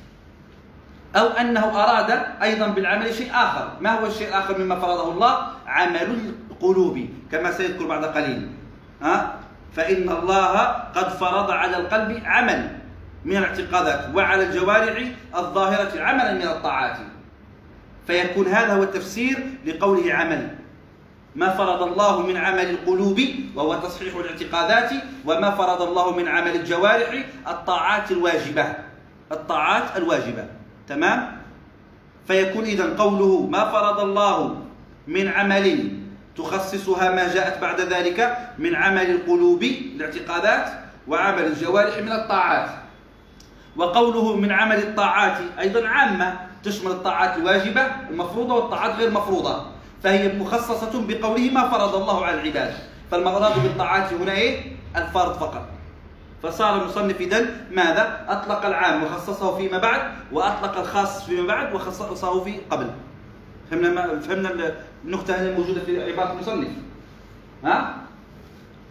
[1.17, 2.11] أو أنه أراد
[2.43, 3.77] أيضا بالعمل شيء آخر.
[3.81, 8.51] ما هو الشيء الآخر مما فرضه الله؟ عمل القلوب كما سيذكر بعد قليل.
[9.03, 9.35] ها؟
[9.77, 10.59] فإن الله
[10.95, 12.79] قد فرض على القلب عمل
[13.25, 15.03] من الاعتقادات وعلى الجوارح
[15.37, 16.97] الظاهرة عملا من الطاعات.
[18.07, 20.64] فيكون هذا هو التفسير لقوله عمل.
[21.35, 23.21] ما فرض الله من عمل القلوب
[23.55, 24.91] وهو تصحيح الاعتقادات
[25.25, 28.75] وما فرض الله من عمل الجوارح الطاعات الواجبة.
[29.33, 30.45] الطاعات الواجبة.
[30.89, 31.43] تمام؟
[32.27, 34.63] فيكون إذا قوله ما فرض الله
[35.07, 35.91] من عمل
[36.37, 40.67] تخصصها ما جاءت بعد ذلك من عمل القلوب الاعتقادات
[41.09, 42.71] وعمل الجوارح من الطاعات.
[43.77, 49.74] وقوله من عمل الطاعات أيضا عامة تشمل الطاعات الواجبة المفروضة والطاعات غير مفروضة.
[50.05, 52.75] فهي مخصصة بقوله ما فرض الله على العباد
[53.11, 55.69] فالمراد بالطاعات هنا إيه؟ الفرض فقط
[56.43, 60.01] فصار المصنف إذن ماذا؟ أطلق العام وخصصه فيما بعد
[60.33, 62.91] وأطلق الخاص فيما بعد وخصصه في قبل
[63.71, 66.69] فهمنا ما فهمنا النقطة هذه الموجودة في عبارة المصنف
[67.65, 67.97] ها؟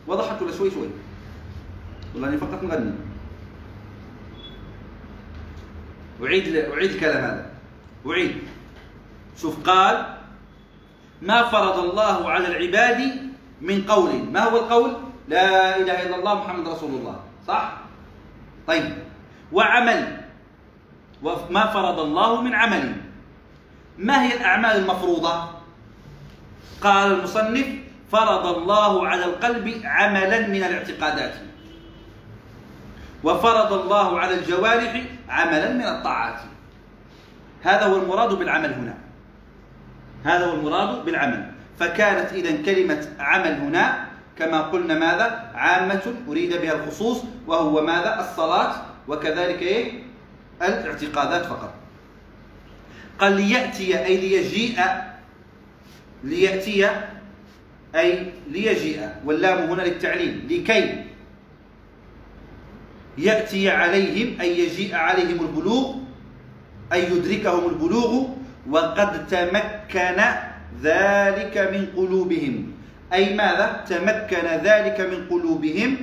[0.08, 0.88] وضحت ولا شوي شوي؟
[2.14, 2.92] والله أنا فقط مغني
[6.24, 7.52] أعيد أعيد الكلام هذا
[8.08, 8.36] أعيد
[9.42, 10.13] شوف قال
[11.24, 13.32] ما فرض الله على العباد
[13.62, 14.12] من قول.
[14.32, 14.92] ما هو القول؟
[15.28, 17.20] لا إله إلا الله محمد رسول الله.
[17.48, 17.74] صح؟
[18.68, 18.98] طيب.
[19.52, 20.18] وعمل.
[21.24, 22.96] وما فرض الله من عمل.
[23.98, 25.44] ما هي الأعمال المفروضة؟
[26.82, 27.68] قال المصنف
[28.12, 31.34] فرض الله على القلب عملا من الاعتقادات.
[33.24, 36.40] وفرض الله على الجوارح عملا من الطاعات.
[37.62, 39.03] هذا هو المراد بالعمل هنا.
[40.24, 41.52] هذا هو المراد بالعمل.
[41.80, 44.08] فكانت إذا كلمة عمل هنا
[44.38, 48.76] كما قلنا ماذا؟ عامة أريد بها الخصوص وهو ماذا؟ الصلاة
[49.08, 49.92] وكذلك إيه؟
[50.62, 51.74] الاعتقادات فقط.
[53.20, 54.80] قال ليأتي أي ليجيء
[56.24, 56.90] ليأتي
[57.96, 59.10] أي ليجيء.
[59.26, 61.06] واللام هنا للتعليم لكي
[63.18, 65.96] يأتي عليهم أي يجيء عليهم البلوغ
[66.94, 68.28] أي يدركهم البلوغ
[68.70, 70.20] وقد تمكن
[70.84, 72.72] ذلك من قلوبهم.
[73.14, 75.98] أي ماذا؟ تمكن ذلك من قلوبهم.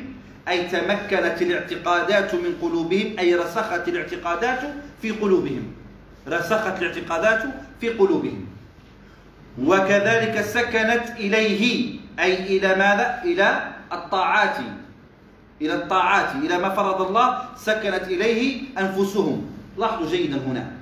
[0.48, 3.18] أي تمكنت الاعتقادات من قلوبهم.
[3.18, 4.60] أي رسخت الاعتقادات
[5.02, 5.72] في قلوبهم.
[6.28, 7.42] رسخت الاعتقادات
[7.80, 8.46] في قلوبهم.
[9.62, 11.94] وكذلك سكنت إليه.
[12.20, 13.48] أي إلى ماذا؟ إلى
[13.92, 14.56] الطاعات.
[15.62, 16.34] إلى الطاعات.
[16.34, 19.50] إلى ما فرض الله سكنت إليه أنفسهم.
[19.78, 20.79] لاحظوا جيدا هنا.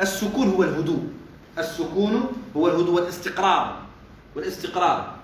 [0.00, 1.02] السكون هو الهدوء.
[1.58, 3.76] السكون هو الهدوء والاستقرار.
[4.36, 5.14] والاستقرار.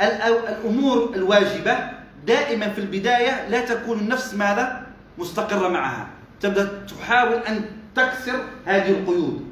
[0.00, 1.78] الأمور الواجبة
[2.26, 4.86] دائما في البداية لا تكون النفس ماذا؟
[5.18, 6.08] مستقرة معها.
[6.40, 9.44] تبدأ تحاول أن تكسر هذه القيود.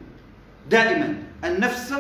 [0.71, 1.15] دائما
[1.45, 1.95] النفس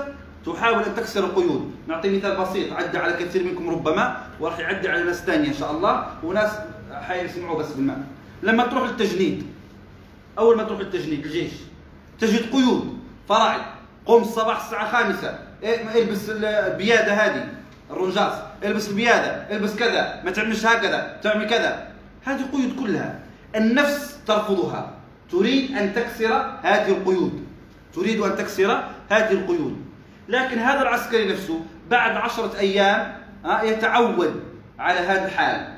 [0.47, 1.73] تحاول أن تكسر القيود.
[1.88, 2.73] نعطي مثال بسيط.
[2.73, 4.16] عدى على كثير منكم ربما.
[4.40, 6.07] وراح يعدي على ناس ثانية إن شاء الله.
[6.23, 6.51] وناس
[6.92, 8.03] حيسمعوا بس بالماء.
[8.42, 9.47] لما تروح للتجنيد.
[10.38, 11.53] أول ما تروح للتجنيد الجيش.
[12.23, 12.99] تجد قيود.
[13.29, 13.63] فرائض
[14.07, 15.39] قم الصباح الساعة خامسة
[15.95, 17.49] البس البيادة هذه
[17.91, 18.33] الرنجاس
[18.65, 21.89] البس البيادة البس كذا ما تعملش هكذا تعمل كذا.
[22.25, 23.19] هذه قيود كلها.
[23.57, 24.91] النفس ترفضها.
[25.31, 26.33] تريد أن تكسر
[26.63, 27.47] هذه القيود.
[27.95, 29.77] تريد أن تكسر هذه القيود.
[30.29, 33.15] لكن هذا العسكري نفسه بعد عشرة أيام
[33.63, 34.41] يتعود
[34.79, 35.69] على هذا الحال.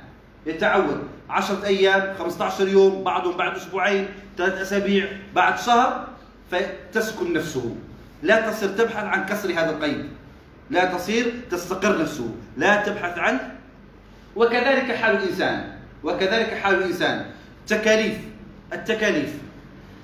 [0.47, 6.07] يتعود عشرة أيام 15 يوم بعضهم بعد أسبوعين ثلاث أسابيع بعد شهر
[6.51, 7.77] فتسكن نفسه.
[8.23, 10.07] لا تصير تبحث عن كسر هذا القيد.
[10.71, 12.35] لا تصير تستقر نفسه.
[12.57, 13.55] لا تبحث عنه
[14.37, 15.73] وكذلك حال الإنسان.
[16.03, 17.27] وكذلك حال الإنسان.
[17.67, 18.19] تكاليف.
[18.73, 19.33] التكاليف.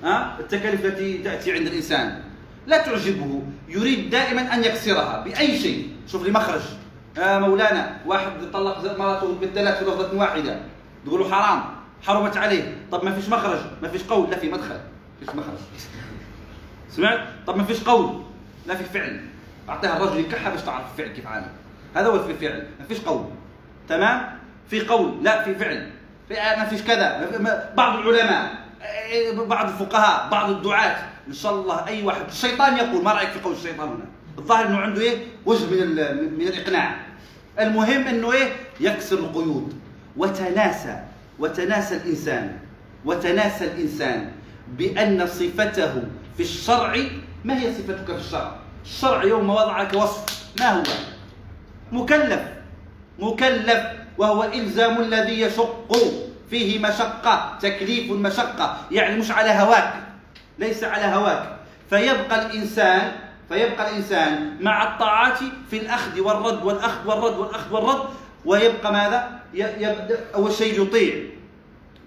[0.04, 2.20] ها؟ التكاليف التي تأتي عند الإنسان.
[2.66, 3.42] لا تعجبه.
[3.68, 5.88] يريد دائما أن يكسرها بأي شيء.
[6.06, 6.62] شوف لي مخرج.
[7.18, 10.60] آه مولانا واحد طلق مراته بالثلاث في لفظة واحدة.
[11.06, 11.62] تقولوا حرام.
[12.02, 12.76] حرمت عليه.
[12.92, 13.60] طب ما فيش مخرج.
[13.82, 14.30] ما فيش قول.
[14.30, 14.80] لا في مدخل.
[15.20, 15.58] فيش مخرج.
[16.90, 18.22] سمعت؟ طب ما فيش قول.
[18.66, 19.20] لا في فعل.
[19.68, 21.46] أعطيها الرجل يكحها باش تعرف الفعل كيف عامل.
[21.94, 23.24] هذا هو في فعل ما فيش قول.
[23.88, 24.38] تمام؟
[24.70, 25.24] في قول.
[25.24, 25.90] لا في فعل.
[26.28, 27.28] في ما فيش كذا.
[27.76, 28.50] بعض العلماء
[29.48, 30.96] بعض الفقهاء بعض الدعاة.
[31.28, 33.04] إن شاء الله أي واحد الشيطان يقول.
[33.04, 34.06] ما رأيك في قول الشيطان هنا؟
[34.38, 35.88] الظاهر إنه عنده إيه؟ وجه من
[36.38, 36.96] من الإقناع.
[37.60, 39.80] المهم إنه إيه؟ يكسر القيود.
[40.16, 41.00] وتناسى
[41.38, 42.58] وتناسى الإنسان.
[43.04, 44.30] وتناسى الإنسان
[44.68, 46.02] بأن صفته
[46.36, 46.96] في الشرع
[47.44, 50.24] ما هي صفتك في الشرع؟ الشرع يوم وضع لك وصف
[50.60, 50.82] ما هو؟
[51.92, 52.40] مكلف
[53.18, 53.80] مكلف
[54.18, 55.96] وهو إلزام الذي يشق
[56.50, 59.94] فيه مشقة تكليف مشقة يعني مش على هواك
[60.58, 61.56] ليس على هواك.
[61.90, 63.12] فيبقى الإنسان
[63.48, 65.38] فيبقى الإنسان مع الطاعات
[65.70, 68.08] في الأخذ والرد والأخذ والرد والأخذ والرد
[68.44, 69.40] ويبقى ماذا؟
[70.34, 71.14] أول شيء يطيع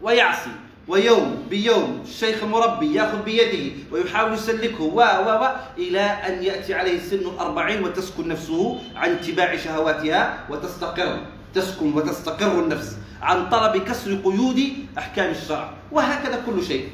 [0.02, 0.50] ويعصي.
[0.88, 7.00] ويوم بيوم الشيخ المربي ياخذ بيده ويحاول يسلكه و و و إلى أن يأتي عليه
[7.00, 11.20] سن الأربعين وتسكن نفسه عن اتباع شهواتها وتستقر
[11.56, 14.60] تسكن وتستقر النفس عن طلب كسر قيود
[14.98, 15.70] أحكام الشرع.
[15.92, 16.90] وهكذا كل شيء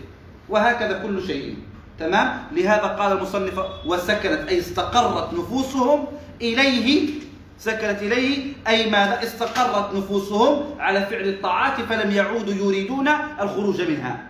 [0.50, 1.58] وهكذا كل شيء.
[2.00, 6.06] تمام؟ لهذا قال المصنف وسكنت أي استقرت نفوسهم
[6.42, 7.10] إليه
[7.60, 13.08] سكنت إليه أي ماذا؟ استقرت نفوسهم على فعل الطاعات فلم يعودوا يريدون
[13.42, 14.24] الخروج منها.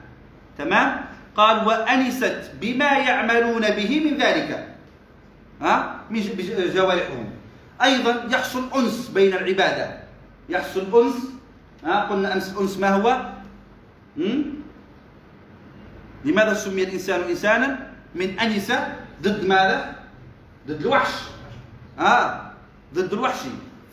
[0.58, 4.76] تمام؟ قال وأنست بما يعملون به من ذلك.
[5.62, 7.30] ها؟ بجوارحهم.
[7.84, 9.98] أيضا يحصل أنس بين العبادة.
[10.50, 11.16] يحصل أنس
[11.86, 13.30] ها؟ قلنا أمس الأنس ما هو؟
[16.26, 18.74] لماذا سمي الإنسان إنسانا؟ من أنس
[19.22, 19.96] ضد ماذا؟
[20.68, 21.14] ضد الوحش.
[22.00, 22.49] آه
[22.94, 23.40] ضد الوحش.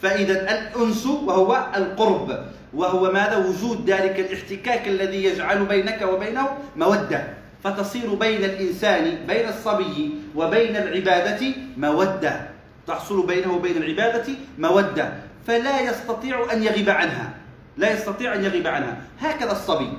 [0.03, 7.25] فإذا الأنس وهو القرب وهو ماذا؟ وجود ذلك الاحتكاك الذي يجعل بينك وبينه مودة.
[7.65, 12.49] فتصير بين الإنسان بين الصبي وبين العبادة مودة.
[12.87, 15.13] تحصل بينه وبين العبادة مودة.
[15.47, 17.31] فلا يستطيع أن يغيب عنها.
[17.77, 18.97] لا يستطيع أن يغيب عنها.
[19.21, 19.93] هكذا الصبي.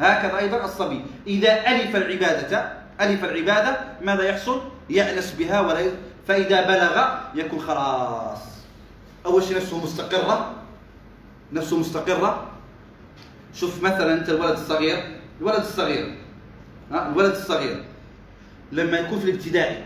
[0.00, 1.04] هكذا أيضا الصبي.
[1.26, 4.60] إذا ألف العبادة ألف العبادة ماذا يحصل؟
[4.90, 5.80] يأنس بها ولا
[6.28, 7.04] فإذا بلغ
[7.34, 8.38] يكون خلاص.
[9.26, 10.54] أول شيء نفسه مستقرة.
[11.52, 12.46] نفسه مستقرة.
[13.54, 15.18] شوف مثلا أنت الولد الصغير.
[15.40, 16.18] الولد الصغير.
[16.92, 17.84] ها؟ الولد الصغير.
[18.72, 19.84] لما يكون في الابتدائي.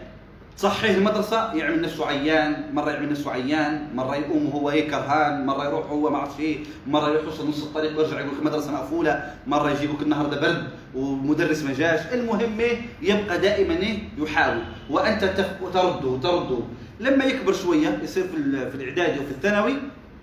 [0.58, 5.64] تصحيه المدرسة يعمل نفسه عيان، مرة يعمل نفسه عيان، مرة يقوم وهو هيك كرهان، مرة
[5.64, 9.70] يروح هو ما أعرفش إيه، مرة يروح يوصل نص الطريق ويرجع يقول المدرسة مقفولة، مرة
[9.70, 16.58] يجيبك النهارده برد ومدرس ما جاش، المهم إيه يبقى دائما إيه يحاول، وأنت ترده ترده،
[17.00, 18.24] لما يكبر شوية يصير
[18.70, 19.74] في الإعدادي وفي الثانوي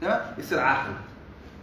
[0.01, 0.93] تمام؟ يصير عاقل.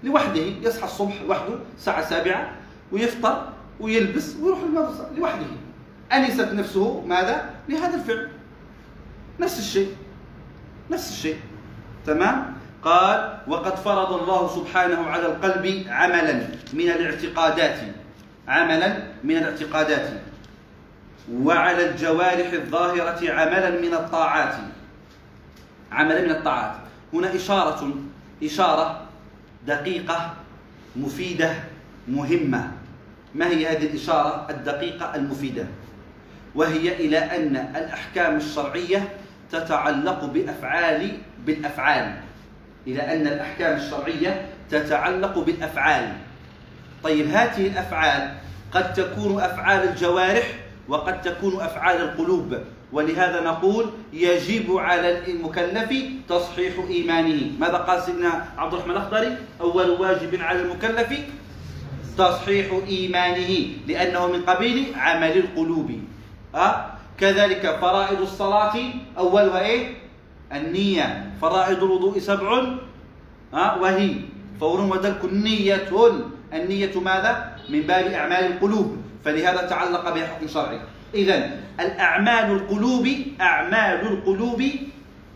[0.05, 2.51] لوحده يصحى الصبح لوحده الساعة السابعة
[2.93, 3.49] ويفطر
[3.81, 5.47] ويلبس ويروح المدرسة لوحده.
[6.13, 8.29] أنست نفسه ماذا؟ لهذا الفعل.
[9.41, 9.97] نفس الشيء.
[10.91, 11.37] نفس الشيء.
[12.07, 16.35] تمام؟ قال وقد فرض الله سبحانه على القلب عملا
[16.73, 17.79] من الاعتقادات.
[18.49, 20.11] عملا من الاعتقادات.
[21.33, 24.55] وعلى الجوارح الظاهرة عملا من الطاعات.
[25.93, 26.75] عملا من الطاعات.
[27.13, 27.95] هنا إشارة
[28.43, 29.01] إشارة
[29.67, 30.35] دقيقة
[30.97, 31.55] مفيدة
[32.09, 32.73] مهمة.
[33.35, 35.67] ما هي هذه الإشارة الدقيقة المفيدة؟
[36.55, 39.09] وهي إلى أن الأحكام الشرعية
[39.53, 42.15] تتعلق بأفعال بالأفعال.
[42.87, 46.13] إلى أن الأحكام الشرعية تتعلق بالأفعال.
[47.03, 48.35] طيب هذه الأفعال
[48.73, 50.47] قد تكون أفعال الجوارح
[50.89, 52.59] وقد تكون أفعال القلوب.
[52.93, 55.93] ولهذا نقول يجب على المكلف
[56.29, 57.51] تصحيح إيمانه.
[57.61, 61.19] ماذا قال سيدنا عبد الرحمن الأخضري؟ أول واجب على المكلف
[62.19, 65.91] تصحيح إيمانه لأنه من قبيل عمل القلوب.
[66.55, 68.77] أه؟ كذلك فرائض الصلاة
[69.19, 69.95] أولها إيه؟
[70.53, 71.31] النية.
[71.43, 72.65] فرائض الوضوء سبع.
[73.55, 74.15] أه؟ وهي.
[74.61, 75.91] فور ودلك نية
[76.53, 78.97] النية ماذا؟ من باب أعمال القلوب.
[79.25, 80.81] فلهذا تعلق بها حكم شرعي.
[81.15, 83.09] إذا الأعمال القلوب
[83.41, 84.63] أعمال القلوب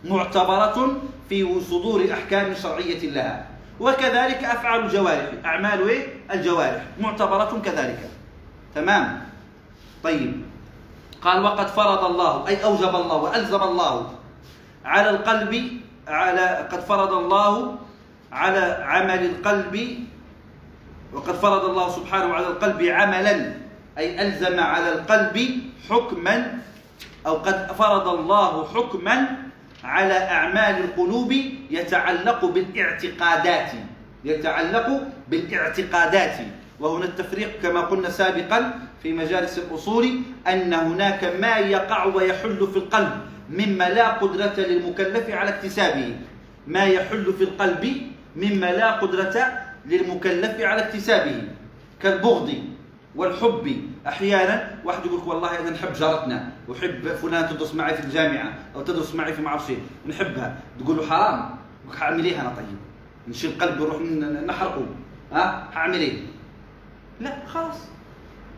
[0.05, 0.97] معتبرة
[1.29, 3.47] في صدور أحكام شرعية لها.
[3.81, 5.31] وكذلك أفعال الجوارح.
[5.45, 6.83] أعمال إيه؟ الجوارح.
[7.01, 8.11] معتبرة كذلك.
[8.75, 9.23] تمام؟
[10.03, 10.54] طيب.
[11.25, 13.95] قال وقد فرض الله أي أوجب الله وألزم الله
[14.85, 15.53] على القلب
[16.09, 17.77] على قد فرض الله
[18.33, 19.75] على عمل القلب
[21.13, 23.55] وقد فرض الله سبحانه على القلب عملا
[23.99, 25.37] أي ألزم على القلب
[25.91, 26.59] حكما
[27.27, 29.17] أو قد فرض الله حكما
[29.85, 31.33] على أعمال القلوب
[31.71, 33.71] يتعلق بالاعتقادات
[34.25, 34.89] يتعلق
[35.29, 36.37] بالاعتقادات.
[36.81, 43.21] وهنا التفريق كما قلنا سابقا في مجالس الأصول أن هناك ما يقع ويحل في القلب
[43.51, 46.17] مما لا قدرة للمكلف على اكتسابه.
[46.67, 47.97] ما يحل في القلب
[48.37, 49.53] مما لا قدرة
[49.87, 51.43] للمكلف على اكتسابه.
[52.03, 52.55] كالبغض
[53.17, 53.77] والحب.
[54.07, 58.83] أحيانا واحد يقول لك والله أنا نحب جارتنا وحب فلان تدرس معي في الجامعة أو
[58.83, 59.73] تدرس معي في ما اعرف
[60.09, 60.59] نحبها.
[60.81, 61.51] تقول له حرام.
[61.99, 62.79] حاعمل إيه أنا طيب؟
[63.29, 64.01] نشيل قلبي ونروح
[64.47, 64.87] نحرقه.
[65.33, 66.23] ها؟ حاعمل إيه؟
[67.21, 67.94] لا خلاص.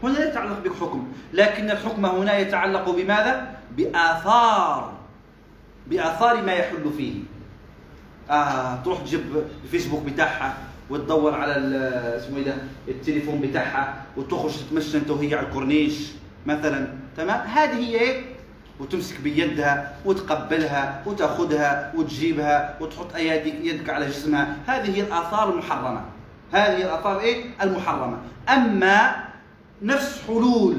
[0.02, 4.92] هنا لا يتعلق بك حكم لكن الحكم هنا يتعلق بماذا؟ بآثار.
[5.86, 7.14] بآثار ما يحل فيه.
[8.30, 9.20] آه تروح تجيب
[9.64, 10.54] الفيسبوك بتاعها
[10.90, 11.52] وتدور على
[12.16, 12.54] اسمه إيه ده؟
[12.88, 16.12] التليفون بتاعها وتخرج تتمشى انت وهي على الكورنيش
[16.46, 16.88] مثلا.
[17.16, 18.22] تمام؟ هذه هي إيه؟
[18.80, 24.56] وتمسك بيدها وتقبلها وتأخذها وتجيبها وتحط إيدك يدك على جسمها.
[24.66, 26.00] هذه هي الآثار المحرمة.
[26.52, 28.16] هذه الآثار إيه؟ المحرمة.
[28.48, 29.25] أما
[29.82, 30.76] نفس حلول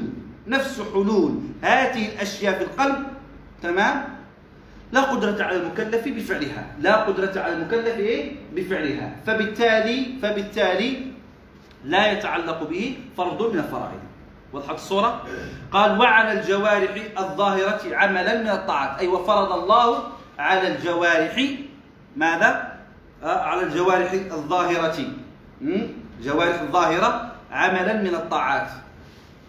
[0.48, 1.32] نفس حلول.
[1.62, 3.04] هذه الأشياء في القلب
[3.64, 4.04] تمام؟
[4.92, 6.66] لا قدرة على المكلف بفعلها.
[6.80, 9.16] لا قدرة على المكلف إيه؟ بفعلها.
[9.26, 11.12] فبالتالي فبالتالي
[11.84, 14.00] لا يتعلق به فرض من الفرائض.
[14.54, 15.24] وضحت الصورة؟
[15.72, 19.00] قال وعلى الجوارح الظاهرة عملا من الطاعات.
[19.00, 20.04] أي وفرض الله
[20.40, 21.50] على الجوارح
[22.16, 22.78] ماذا؟
[23.24, 24.98] آه على الجوارح الظاهرة.
[26.24, 28.68] جوارح الظاهرة عملا من الطاعات.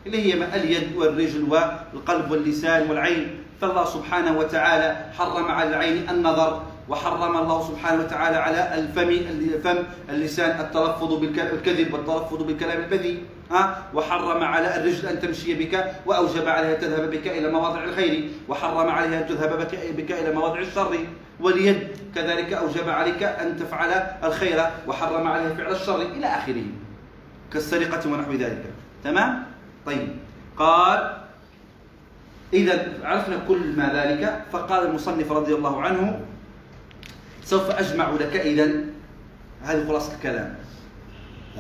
[0.09, 3.45] اللي هي اليد والرجل والقلب واللسان والعين.
[3.61, 9.09] فالله سبحانه وتعالى حرم على العين النظر وحرم الله سبحانه وتعالى على الفم
[9.55, 16.49] الفم اللسان التلفظ بالكذب والتلفظ بالكلام البذيء ها؟ وحرم على الرجل أن تمشي بك وأوجب
[16.49, 20.99] عليها تذهب بك إلى مواضع الخير وحرم عليها أن تذهب بك, بك إلى مواضع الشر.
[21.41, 23.91] واليد كذلك أوجب عليك أن تفعل
[24.25, 26.65] الخير وحرم عليها فعل الشر إلى آخره.
[27.53, 28.65] كالسرقة ونحو ذلك.
[29.05, 29.48] تمام؟
[29.89, 30.09] طيب.
[30.57, 31.17] قال
[32.53, 36.21] إذا عرفنا كل ما ذلك فقال المصنف رضي الله عنه
[37.45, 38.69] سوف أجمع لك إذا
[39.63, 40.55] هذه خلاصة الكلام.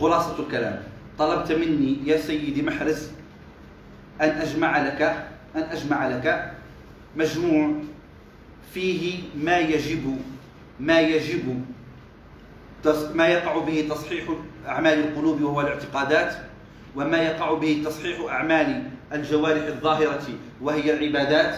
[0.01, 0.83] خلاصة الكلام.
[1.19, 3.09] طلبت مني يا سيدي محرز
[4.21, 5.03] أن أجمع لك
[5.57, 6.53] أن أجمع لك
[7.17, 7.73] مجموع
[8.75, 10.19] فيه ما يجب
[10.81, 11.64] ما يجب
[13.14, 14.25] ما يقع به تصحيح
[14.67, 16.48] أعمال القلوب وهو الاعتقادات.
[16.99, 18.83] وما يقع به تصحيح أعمال
[19.13, 20.27] الجوارح الظاهرة
[20.63, 21.55] وهي العبادات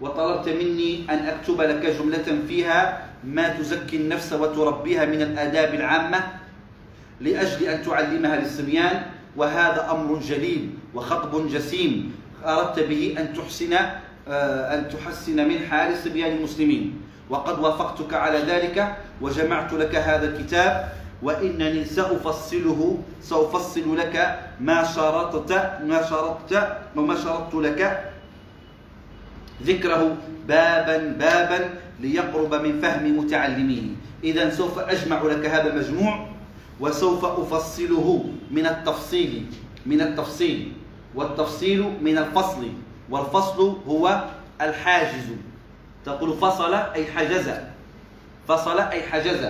[0.00, 6.20] وطلبت مني أن أكتب لك جملة فيها ما تزكي النفس وتربيها من الآداب العامة
[7.20, 9.02] لأجل أن تعلمها للصبيان.
[9.36, 12.12] وهذا أمر جليل وخطب جسيم.
[12.44, 13.72] أردت به أن تحسن
[14.28, 17.00] آه، أن تحسن من حال صبيان المسلمين.
[17.30, 20.92] وقد وافقتك على ذلك وجمعت لك هذا الكتاب
[21.22, 25.52] وإنني سأفصله سأفصل لك ما شرطت
[25.86, 26.52] ما شرطت
[26.96, 28.12] وما شرطت لك
[29.62, 30.16] ذكره
[30.48, 31.60] بابا بابا
[32.00, 33.82] ليقرب من فهم متعلميه.
[34.24, 36.26] إذا سوف أجمع لك هذا المجموع
[36.80, 39.46] وسوف أفصله من التفصيل
[39.86, 40.72] من التفصيل.
[41.14, 42.68] والتفصيل من الفصل.
[43.10, 44.24] والفصل هو
[44.60, 45.28] الحاجز.
[46.06, 47.50] تقول فصل أي حجز.
[48.48, 49.46] فصل أي حجز.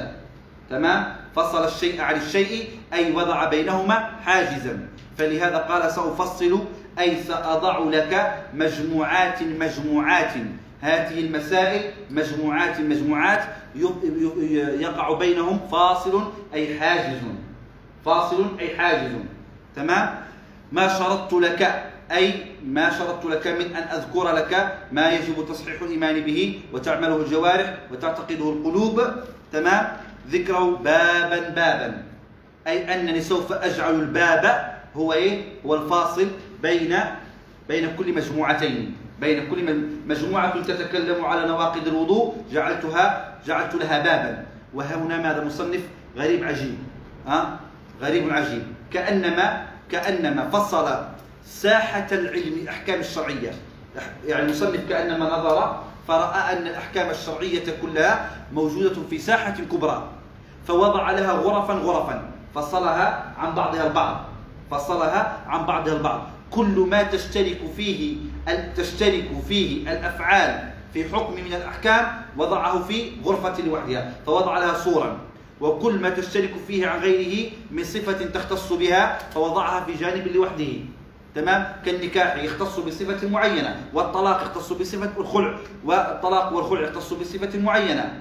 [0.70, 4.88] تمام؟ فصل الشيء عن الشيء أي وضع بينهما حاجزا.
[5.18, 6.64] فلهذا قال سأفصل
[6.98, 10.32] أي سأضع لك مجموعات مجموعات.
[10.80, 13.42] هذه المسائل مجموعات مجموعات
[14.80, 16.22] يقع بينهم فاصل
[16.54, 17.18] أي حاجز.
[18.04, 19.12] فاصل أي حاجز.
[19.76, 20.14] تمام؟
[20.72, 26.20] ما شرطت لك أي ما شرطت لك من أن أذكر لك ما يجب تصحيح الإيمان
[26.20, 29.02] به وتعمله الجوارح وتعتقده القلوب.
[29.52, 29.96] تمام؟
[30.28, 32.02] ذكره بابا بابا.
[32.66, 36.28] أي أنني سوف أجعل الباب هو إيه؟ هو الفاصل
[36.62, 36.96] بين
[37.68, 38.96] بين كل مجموعتين.
[39.20, 42.44] بين كل مجموعة تتكلم على نواقض الوضوء.
[42.52, 44.44] جعلتها جعلت لها بابا.
[44.74, 45.80] وهنا ماذا مصنف
[46.16, 46.78] غريب عجيب.
[47.26, 47.58] ها؟ أه؟
[48.04, 48.62] غريب عجيب.
[48.90, 51.04] كأنما كأنما فصل
[51.44, 53.52] ساحة العلم الأحكام الشرعية.
[54.26, 60.08] يعني المصنف كأنما نظر فرأى أن الأحكام الشرعية كلها موجودة في ساحة كبرى
[60.68, 64.24] فوضع لها غرفا غرفا فصلها عن بعضها البعض
[64.70, 66.26] فصلها عن بعضها البعض.
[66.50, 68.16] كل ما تشترك فيه
[68.76, 75.16] تشترك فيه الأفعال في حكم من الأحكام وضعه في غرفة لوحدها فوضع لها صورا.
[75.60, 80.72] وكل ما تشترك فيه عن غيره من صفة تختص بها فوضعها في جانب لوحده.
[81.34, 88.20] تمام؟ كالنكاح يختص بصفة معينة والطلاق يختص بصفة الخلع والطلاق والخلع يختص بصفة معينة.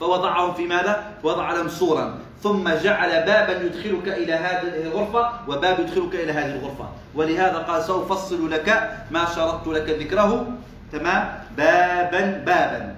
[0.00, 2.18] فوضعهم في ماذا؟ وضع لهم صورا.
[2.42, 6.88] ثم جعل بابا يدخلك إلى هذه الغرفة وباب يدخلك إلى هذه الغرفة.
[7.14, 8.68] ولهذا قال سأفصل لك
[9.10, 10.46] ما شرطت لك ذكره.
[10.92, 12.96] تمام؟ بابا بابا.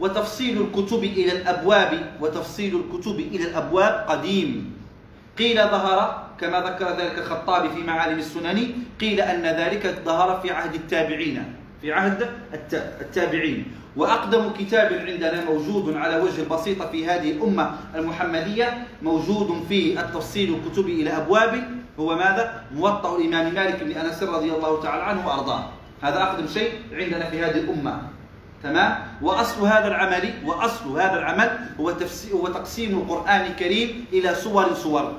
[0.00, 4.76] وتفصيل الكتب إلى الأبواب وتفصيل الكتب إلى الأبواب قديم.
[5.38, 8.68] قيل ظهر كما ذكر ذلك الخطابي في معالم السنن
[9.00, 12.28] قيل أن ذلك ظهر في عهد التابعين في عهد
[13.00, 13.64] التابعين.
[13.96, 20.86] وأقدم كتاب عندنا موجود على وجه البسيطة في هذه الأمة المحمدية موجود في التفصيل الكتب
[20.88, 21.64] إلى أبواب
[22.00, 25.70] هو ماذا؟ موطأ الإمام مالك بن أنس رضي الله تعالى عنه وأرضاه.
[26.02, 28.02] هذا أقدم شيء عندنا في هذه الأمة.
[28.62, 34.74] تمام؟ وأصل هذا العمل وأصل هذا العمل هو تفسير هو تقسيم القرآن الكريم إلى صور
[34.74, 35.12] صور.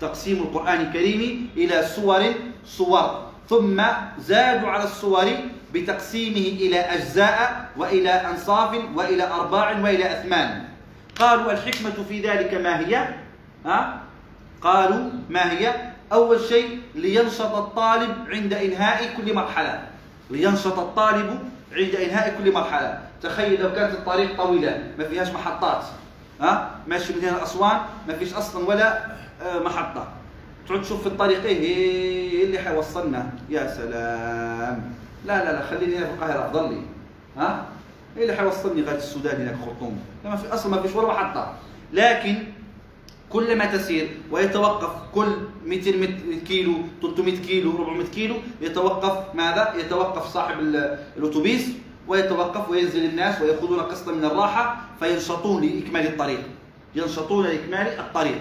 [0.00, 2.34] تقسيم القرآن الكريم إلى صور
[2.66, 3.82] صور ثم
[4.18, 5.26] زادوا على الصور
[5.74, 10.64] بتقسيمه إلى أجزاء وإلى أنصاف وإلى أرباع وإلى أثمان.
[11.18, 13.08] قالوا الحكمة في ذلك ما هي؟
[13.66, 14.00] ها؟
[14.62, 15.74] قالوا ما هي؟
[16.12, 19.82] أول شيء لينشط الطالب عند إنهاء كل مرحلة.
[20.30, 21.38] لينشط الطالب
[21.72, 22.98] عند إنهاء كل مرحلة.
[23.22, 25.84] تخيل لو كانت الطريق طويلة ما فيهاش محطات.
[26.40, 29.06] ها؟ ماشي من هنا اسوان ما فيش أصلا ولا
[29.64, 30.08] محطة.
[30.68, 31.58] تعود تشوف في الطريق إيه,
[32.32, 34.92] إيه اللي حيوصلنا؟ يا سلام.
[35.26, 36.80] لا لا لا خليني هنا في القاهرة أفضل لي.
[37.36, 37.66] ها؟
[38.16, 41.54] إيه اللي حيوصلني؟ غايه السودان هناك خرطوم ما في أصلا ما فيش ولا محطة.
[41.92, 42.36] لكن
[43.30, 45.36] كلما تسير ويتوقف كل
[45.66, 45.90] 200
[46.46, 46.72] كيلو
[47.02, 50.60] 300 كيلو 400 كيلو يتوقف ماذا؟ يتوقف صاحب
[51.16, 51.68] الأتوبيس
[52.08, 56.40] ويتوقف وينزل الناس ويأخذون قسطا من الراحة فينشطون لإكمال الطريق.
[56.94, 58.38] ينشطون لإكمال الطريق.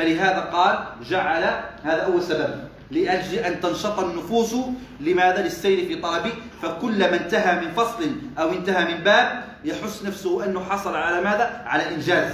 [0.00, 0.78] فلهذا قال
[1.10, 1.42] جعل
[1.82, 2.54] هذا أول سبب
[2.90, 4.54] لأجل أن تنشط النفوس
[5.00, 6.32] لماذا؟ للسير في طلبه
[6.62, 11.94] فكلما انتهى من فصل أو انتهى من باب يحس نفسه أنه حصل على ماذا؟ على
[11.94, 12.32] إنجاز.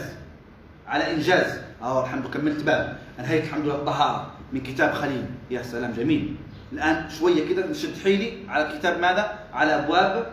[0.87, 1.59] على إنجاز.
[1.83, 2.99] آه الحمد لله كملت باب.
[3.21, 5.25] انهيت الحمد لله الطهاره من كتاب خليل.
[5.51, 6.37] يا سلام جميل.
[6.73, 10.33] الآن شوية كده نشد حيلي على كتاب ماذا؟ على أبواب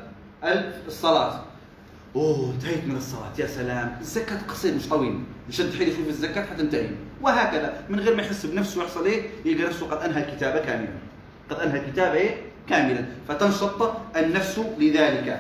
[0.88, 1.42] الصلاة.
[2.16, 3.32] أوه انتهيت من الصلاة.
[3.40, 3.98] يا سلام.
[4.02, 5.24] الزكاة قصير مش طويل.
[5.50, 6.90] نشد حيلي شوف الزكاة حتنتهي.
[7.24, 7.74] وهكذا.
[7.90, 10.94] من غير ما يحس بنفسه يحصل إيه؟ يلقى نفسه قد أنهى الكتاب كاملا.
[11.50, 12.36] قد أنهى الكتاب إيه؟
[12.70, 13.06] كاملا.
[13.28, 15.40] فتنشط النفس لذلك.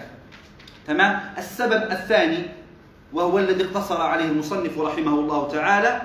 [0.87, 2.45] تمام؟ السبب الثاني
[3.13, 6.01] وهو الذي اقتصر عليه المصنف رحمه الله تعالى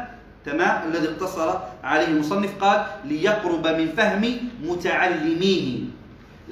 [0.46, 5.78] تمام؟ الذي اقتصر عليه المصنف قال ليقرب من فهم متعلميه.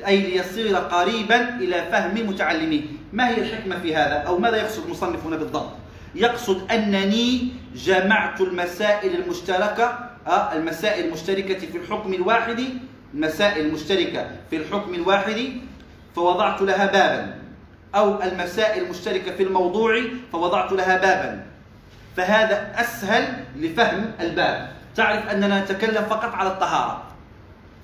[0.06, 2.82] أي ليصير قريبا إلى فهم متعلميه.
[3.12, 5.70] ما هي الحكمة في هذا؟ أو ماذا يقصد المصنف هنا بالضبط؟
[6.16, 12.64] يقصد أنني جمعت المسائل المشتركة آه، المسائل المشتركة في الحكم الواحد
[13.14, 15.52] المسائل المشتركة في الحكم الواحد
[16.16, 17.34] فوضعت لها بابا.
[17.94, 20.02] أو المسائل المشتركة في الموضوع
[20.32, 21.42] فوضعت لها بابا.
[22.16, 24.70] فهذا أسهل لفهم الباب.
[24.96, 27.02] تعرف أننا نتكلم فقط على الطهارة.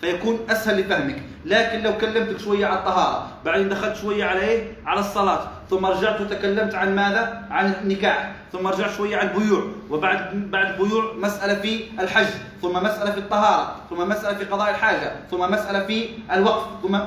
[0.01, 1.23] فيكون أسهل لفهمك.
[1.45, 5.49] لكن لو كلمتك شوية على الطهارة بعدين دخلت شوية على إيه؟ على الصلاة.
[5.71, 8.33] ثم رجعت وتكلمت عن ماذا؟ عن النكاح.
[8.53, 9.63] ثم رجعت شوية عن البيوع.
[9.91, 12.27] وبعد بعد البيوع مسألة في الحج
[12.63, 16.83] ثم مسألة في الطهارة ثم مسألة في قضاء الحاجة ثم مسألة في الوقف.
[16.83, 16.99] ثم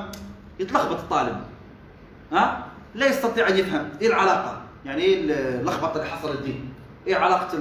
[0.60, 1.36] يتلخبط الطالب.
[2.32, 3.88] ها؟ لا يستطيع أن يفهم.
[4.00, 5.20] إيه العلاقة؟ يعني إيه
[5.60, 6.54] اللخبطة اللي حصلت دي
[7.06, 7.58] إيه علاقة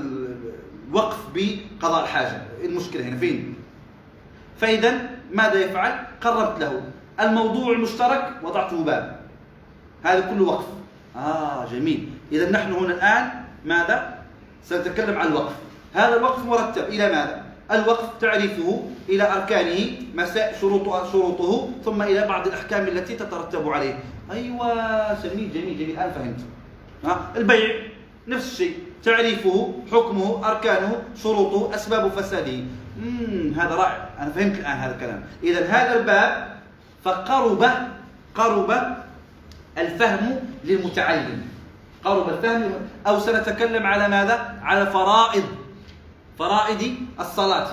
[0.89, 3.55] الوقف بقضاء الحاجة؟ إيه المشكلة هنا؟ فين؟
[4.57, 4.93] فإذا
[5.33, 6.81] ماذا يفعل؟ قربت له.
[7.19, 9.19] الموضوع المشترك وضعته باب.
[10.03, 10.65] هذا كله وقف.
[11.15, 12.09] آه جميل.
[12.31, 13.29] اذا نحن هنا الآن
[13.65, 14.19] ماذا؟
[14.63, 15.53] سنتكلم عن الوقف.
[15.93, 22.47] هذا الوقف مرتب إلى ماذا؟ الوقف تعريفه إلى أركانه مساء شروطه, شروطه ثم إلى بعض
[22.47, 23.99] الأحكام التي تترتب عليه.
[24.31, 25.89] أيوة جميل جميل جميل.
[25.89, 26.39] الآن فهمت.
[27.05, 27.75] ها؟ البيع
[28.27, 28.77] نفس الشيء.
[29.03, 32.63] تعريفه حكمه أركانه شروطه أسباب فساده.
[33.55, 34.09] هذا رائع.
[34.19, 35.23] أنا فهمت الآن هذا الكلام.
[35.43, 36.55] إذا هذا الباب
[37.03, 37.69] فقرب
[38.35, 38.71] قرب
[39.77, 41.41] الفهم للمتعلم.
[42.03, 42.71] قرب الفهم
[43.07, 45.43] أو سنتكلم على ماذا؟ على فرائض
[46.39, 47.71] فرائض الصلاة.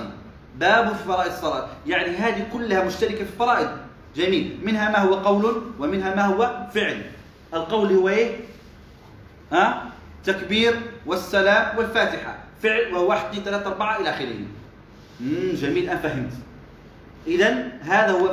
[0.56, 1.68] باب في فرائض الصلاة.
[1.86, 3.68] يعني هذه كلها مشتركة في الفرائض
[4.16, 4.58] جميل.
[4.62, 7.02] منها ما هو قول ومنها ما هو فعل.
[7.54, 8.36] القول هو إيه؟
[9.52, 9.82] ها؟
[10.24, 12.38] تكبير والسلام والفاتحة.
[12.62, 14.34] فعل وهو واحد اثنين ثلاثة أربعة إلى آخره.
[15.54, 15.90] جميل.
[15.90, 16.32] أنا فهمت.
[17.26, 18.26] إذا هذا هو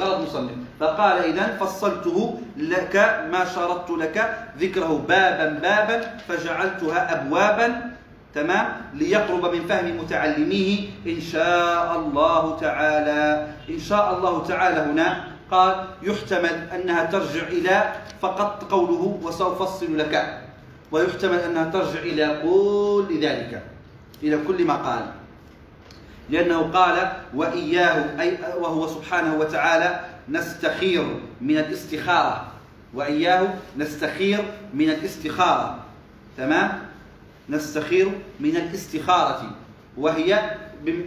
[0.00, 0.50] غرض المصنف
[0.80, 2.96] فقال إذا فصلته لك
[3.32, 4.16] ما شرطت لك
[4.58, 7.90] ذكره بابا بابا فجعلتها أبوابا
[8.34, 13.46] تمام ليقرب من فهم متعلميه إن شاء الله تعالى.
[13.70, 20.38] إن شاء الله تعالى هنا قال يحتمل أنها ترجع إلى فقط قوله وسأفصل لك.
[20.92, 23.62] ويحتمل أنها ترجع إلى كل ذلك
[24.22, 25.19] إلى كل ما قال.
[26.30, 32.46] لأنه قال وإياه أي وهو سبحانه وتعالى نستخير من الاستخارة.
[32.94, 35.78] وإياه نستخير من الاستخارة.
[36.36, 36.78] تمام؟
[37.48, 38.08] نستخير
[38.40, 39.50] من الاستخارة.
[39.96, 40.56] وهي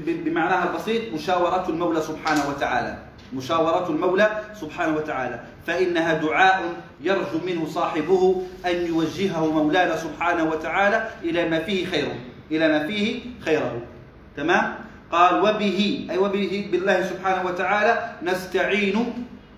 [0.06, 2.98] بمعناها البسيط مشاورة المولى سبحانه وتعالى.
[3.34, 5.40] مشاورة المولى سبحانه وتعالى.
[5.68, 6.64] فإنها دعاء
[7.02, 12.16] يرجو منه صاحبه أن يوجهه مولانا سبحانه وتعالى إلى ما فيه خيره
[12.52, 13.82] إلى ما فيه خيره.
[14.38, 14.76] تمام؟
[15.14, 17.94] قال وبه أي وبه بالله سبحانه وتعالى
[18.26, 18.98] نستعين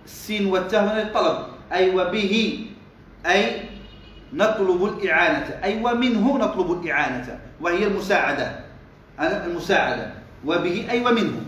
[0.05, 1.37] السين والتاء الطلب.
[1.71, 2.33] أي وبه
[3.25, 3.61] أي
[4.33, 5.47] نطلب الإعانة.
[5.63, 8.59] أي ومنه نطلب الإعانة وهي المساعدة.
[9.19, 10.11] المساعدة.
[10.45, 11.41] وبه أي ومنه.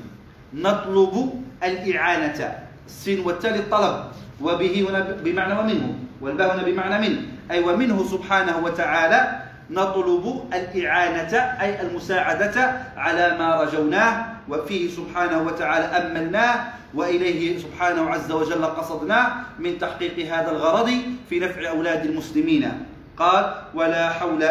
[0.54, 2.40] نطلب الإعانة.
[2.88, 3.96] السين والتاء للطلب.
[4.42, 5.96] وبه هنا بمعنى ومنه.
[6.22, 7.14] والباء هنا بمعنى من.
[7.52, 16.56] أي ومنه سبحانه وتعالى نطلب الإعانة أي المساعدة على ما رجوناه وفيه سبحانه وتعالى أملناه
[16.94, 20.92] وإليه سبحانه عز وجل قصدناه من تحقيق هذا الغرض
[21.30, 22.72] في نفع أولاد المسلمين.
[23.18, 24.46] قال ولا حول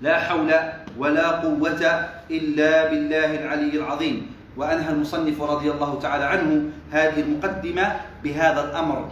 [0.00, 0.50] لا حول
[0.98, 1.82] ولا قوة
[2.30, 9.08] إلا بالله العلي العظيم وأنهى المصنف رضي الله تعالى عنه هذه المقدمة بهذا الأمر.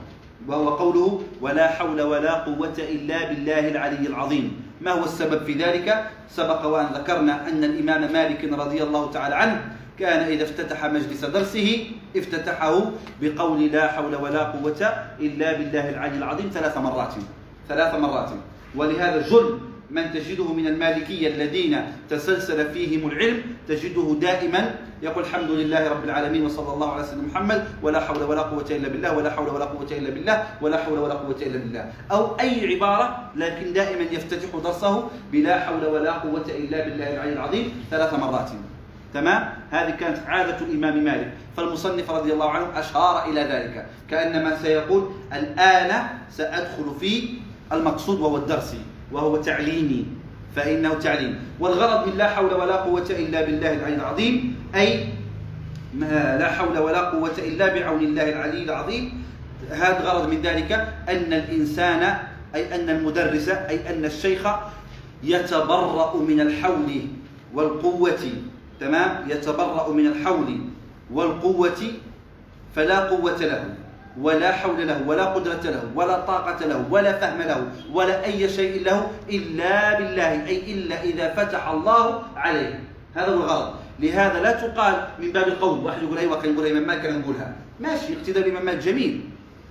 [0.48, 4.62] وهو قوله ولا حول ولا قوة إلا بالله العلي العظيم.
[4.80, 9.56] ما هو السبب في ذلك؟ سبق وأن ذكرنا أن الإمام مالك رضي الله تعالى عنه
[9.98, 11.86] كان إذا افتتح مجلس درسه
[12.16, 12.90] افتتحه
[13.22, 14.82] بقول لا حول ولا قوة
[15.20, 17.14] إلا بالله العلي العظيم ثلاث مرات
[17.68, 18.30] ثلاث مرات.
[18.76, 19.58] ولهذا جل
[19.90, 26.44] من تجده من المالكية الذين تسلسل فيهم العلم تجده دائما يقول الحمد لله رب العالمين
[26.44, 29.86] وصلى الله على سيدنا محمد ولا حول ولا قوة إلا بالله ولا حول ولا قوة
[29.90, 35.08] إلا بالله ولا حول ولا قوة إلا بالله أو أي عبارة لكن دائما يفتتح درسه
[35.32, 38.50] بلا حول ولا قوة إلا بالله العلي العظيم ثلاث مرات.
[39.14, 41.32] تمام؟ هذه كانت عادة الإمام مالك.
[41.56, 43.86] فالمصنف رضي الله عنه أشار إلى ذلك.
[44.10, 47.28] كأنما سيقول الآن سأدخل في
[47.72, 48.74] المقصود وهو الدرس.
[49.12, 50.06] وهو تعليمي
[50.56, 51.38] فإنه تعليم.
[51.60, 55.08] والغرض من لا حول ولا قوة إلا بالله العلي العظيم أي
[55.94, 59.22] ما لا حول ولا قوة إلا بعون الله العلي العظيم.
[59.70, 60.72] هذا غرض من ذلك
[61.08, 62.02] أن الإنسان
[62.54, 64.46] أي أن المدرس أي أن الشيخ
[65.22, 66.90] يتبرأ من الحول
[67.54, 68.24] والقوة.
[68.80, 70.60] تمام؟ يتبرأ من الحول
[71.12, 71.82] والقوة
[72.74, 73.64] فلا قوة له.
[74.20, 78.82] ولا حول له ولا قدرة له ولا طاقة له ولا فهم له ولا أي شيء
[78.84, 82.80] له إلا بالله أي إلا إذا فتح الله عليه.
[83.14, 83.74] هذا هو الغرض.
[84.00, 87.52] لهذا لا تقال من باب القول واحد يقول أيوة كان يقول الإمام مالك كان نقولها.
[87.80, 89.20] ماشي اقتداء الإمام مالك جميل.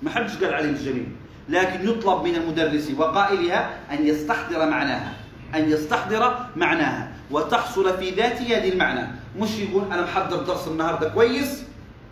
[0.04, 1.08] ما حدش قال عليه مش جميل.
[1.50, 5.14] لكن يطلب من المدرس وقائلها أن يستحضر معناها
[5.56, 7.12] أن يستحضر معناها.
[7.32, 9.08] وتحصل في ذات هذه المعنى.
[9.40, 11.64] مش يقول أنا محضر درس النهاردة كويس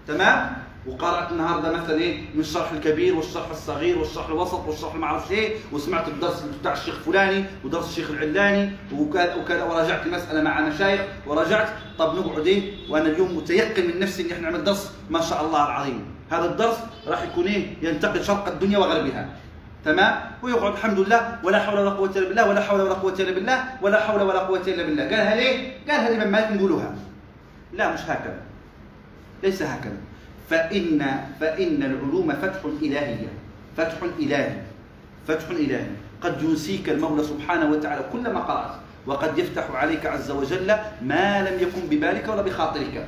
[0.08, 5.32] تمام؟ وقرأت النهارده مثلا إيه؟ من الشرح الكبير والشرح الصغير والشرح الوسط والشرح ما أعرفش
[5.32, 11.02] إيه وسمعت الدرس بتاع الشيخ فلاني ودرس الشيخ العلاني وكذا وكذا وراجعت المساله مع مشايخ
[11.28, 11.70] وراجعت.
[12.00, 15.66] طب نقعد إيه؟ وأنا اليوم متيقن من نفسي ان إحنا نعمل درس ما شاء الله
[15.66, 16.06] العظيم.
[16.32, 16.78] هذا الدرس
[17.08, 19.30] راح يكون إيه؟ ينتقل شرق الدنيا وغربها.
[19.86, 23.32] تمام؟ ويقعد الحمد لله ولا حول ولا قوة إلا بالله ولا حول ولا قوة إلا
[23.32, 25.04] بالله ولا حول ولا قوة إلا بالله.
[25.04, 26.96] قالها ليه؟ قالها الامام مالك نقولها
[27.74, 28.42] لا مش هكذا.
[29.44, 29.98] ليس هكذا.
[30.54, 31.02] فان
[31.40, 33.32] فإن العلوم فتح إلهية.
[33.78, 34.54] فتح إلهي.
[35.28, 35.90] فتح إلهي.
[36.22, 38.76] قد ينسيك المولى سبحانه وتعالى كل ما قرأت.
[39.08, 40.70] وقد يفتح عليك عز وجل
[41.02, 43.08] ما لم يكن ببالك ولا بخاطرك.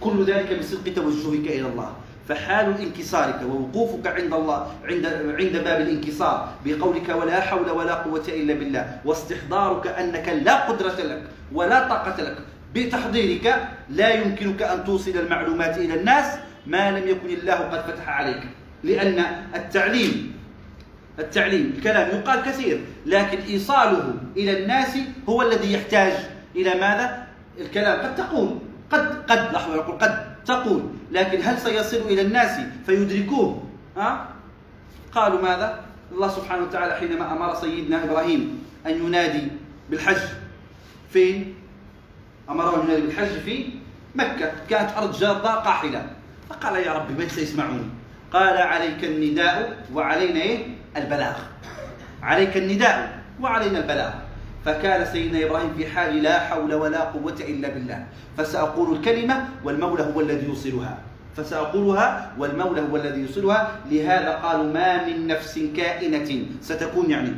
[0.00, 1.90] كل ذلك بصدق توجهك إلى الله.
[2.28, 5.06] فحال انكسارك ووقوفك عند الله عند
[5.38, 8.98] عند باب الانكسار بقولك ولا حول ولا قوة إلا بالله.
[9.04, 12.38] واستحضارك أنك لا قدرة لك ولا طاقة لك.
[12.74, 13.46] بتحضيرك
[13.90, 18.42] لا يمكنك أن توصل المعلومات إلى الناس ما لم يكن الله قد فتح عليك.
[18.84, 20.36] لأن التعليم
[21.18, 24.98] التعليم الكلام يقال كثير لكن إيصاله إلى الناس
[25.28, 26.12] هو الذي يحتاج
[26.56, 27.26] إلى ماذا؟
[27.60, 28.00] الكلام.
[28.00, 28.58] قد تقول
[28.90, 30.82] قد قد لحظة يقول قد تقول.
[31.12, 33.62] لكن هل سيصل إلى الناس فيدركوه؟
[33.96, 34.28] ها؟
[35.12, 39.48] قالوا ماذا؟ الله سبحانه وتعالى حينما أمر سيدنا إبراهيم أن ينادي
[39.90, 40.22] بالحج
[41.12, 41.54] فين؟
[42.50, 43.68] أمره أن ينادي بالحج في
[44.14, 44.52] مكة.
[44.70, 46.06] كانت أرض جادة قاحلة.
[46.50, 47.88] فقال يا ربي من سيسمعوني
[48.32, 50.58] قال عليك النداء وعلينا إيه؟
[50.96, 51.36] البلاغ.
[52.22, 54.12] عليك النداء وعلينا البلاغ.
[54.64, 58.06] فكان سيدنا إبراهيم في حال لا حول ولا قوة إلا بالله.
[58.38, 60.98] فسأقول الكلمة والمولى هو الذي يوصلها.
[61.36, 63.70] فسأقولها والمولى هو الذي يوصلها.
[63.90, 67.32] لهذا قالوا ما من نفس كائنة ستكون يعني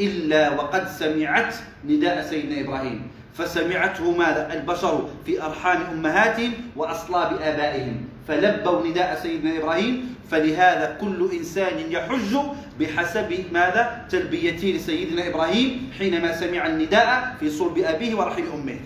[0.00, 1.54] إلا وقد سمعت
[1.84, 3.08] نداء سيدنا إبراهيم.
[3.34, 8.15] فسمعته ماذا؟ البشر في أرحام أمهاتهم وأصلاب آبائهم.
[8.28, 12.36] فلبوا نداء سيدنا إبراهيم فلهذا كل إنسان يحج
[12.80, 18.78] بحسب ماذا؟ تلبيته لسيدنا إبراهيم حينما سمع النداء في صلب أبيه ورحم أمه.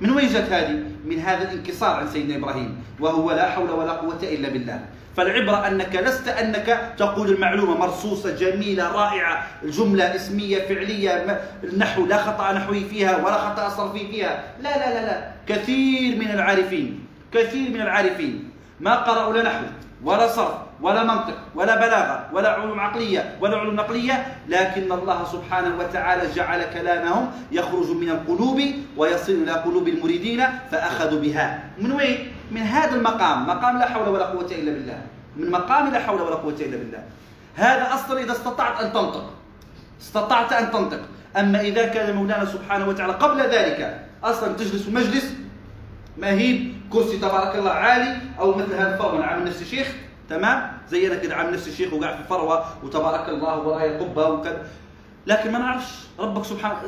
[0.00, 4.20] من وين جت هذه؟ من هذا الانكسار عن سيدنا إبراهيم وهو لا حول ولا قوة
[4.22, 4.80] إلا بالله.
[5.16, 12.52] فالعبرة أنك لست أنك تقول المعلومة مرصوصة جميلة رائعة الجملة اسمية فعلية النحو لا خطأ
[12.52, 14.44] نحوي فيها ولا خطأ صرفي فيها.
[14.62, 15.30] لا لا لا لا.
[15.46, 18.50] كثير من العارفين كثير من العارفين.
[18.80, 19.64] ما قرأوا لا نحو
[20.04, 25.78] ولا صرف ولا منطق ولا بلاغة ولا علوم عقلية ولا علوم نقلية لكن الله سبحانه
[25.78, 28.62] وتعالى جعل كلامهم يخرج من القلوب
[28.96, 31.62] ويصل إلى قلوب المريدين فأخذوا بها.
[31.78, 33.46] من وين؟ من هذا المقام.
[33.46, 35.00] مقام لا حول ولا قوة إلا بالله.
[35.36, 37.02] من مقام لا حول ولا قوة إلا بالله.
[37.56, 39.30] هذا أصلا إذا استطعت أن تنطق.
[40.00, 41.00] استطعت أن تنطق.
[41.36, 45.34] أما إذا كان مولانا سبحانه وتعالى قبل ذلك أصلا تجلس مجلس
[46.18, 49.88] مهيب كرسي تبارك الله عالي أو مثل هذا الفرو عامل نفسي شيخ
[50.30, 54.66] تمام؟ زي أنا كده عامل نفسي شيخ وقاعد في فروه وتبارك الله وراي قبة وكذا.
[55.26, 56.78] لكن ما نعرفش ربك سبحانه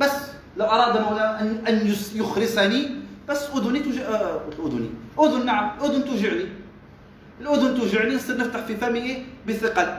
[0.00, 0.12] بس
[0.56, 2.90] لو أراد مولانا ان أن يخرسني
[3.28, 3.98] بس أذني توج...
[3.98, 4.90] آه أذني.
[5.20, 6.46] أذن نعم أذن توجعني.
[7.40, 9.98] الأذن توجعني نصير نفتح في فمي إيه؟ بثقل.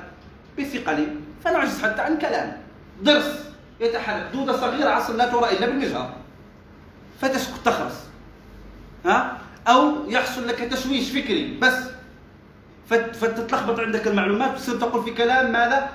[0.59, 1.07] بثقل.
[1.43, 2.57] فنعجز حتى عن كلام.
[3.03, 3.45] ضرس
[3.79, 6.13] يتحرك دودة صغيرة أصلا لا ترى إلا بالمجهر.
[7.21, 8.02] فتسكت تخرس.
[9.05, 9.37] ها؟
[9.67, 11.73] أو يحصل لك تشويش فكري بس.
[12.89, 15.89] فتتلخبط عندك المعلومات تصير تقول في كلام ماذا؟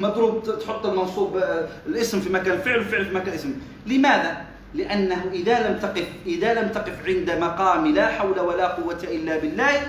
[0.00, 3.52] مضروب تحط المنصوب آه، الاسم في مكان الفعل والفعل في مكان اسم.
[3.86, 4.36] لماذا؟
[4.74, 9.80] لأنه إذا لم تقف إذا لم تقف عند مقام لا حول ولا قوة إلا بالله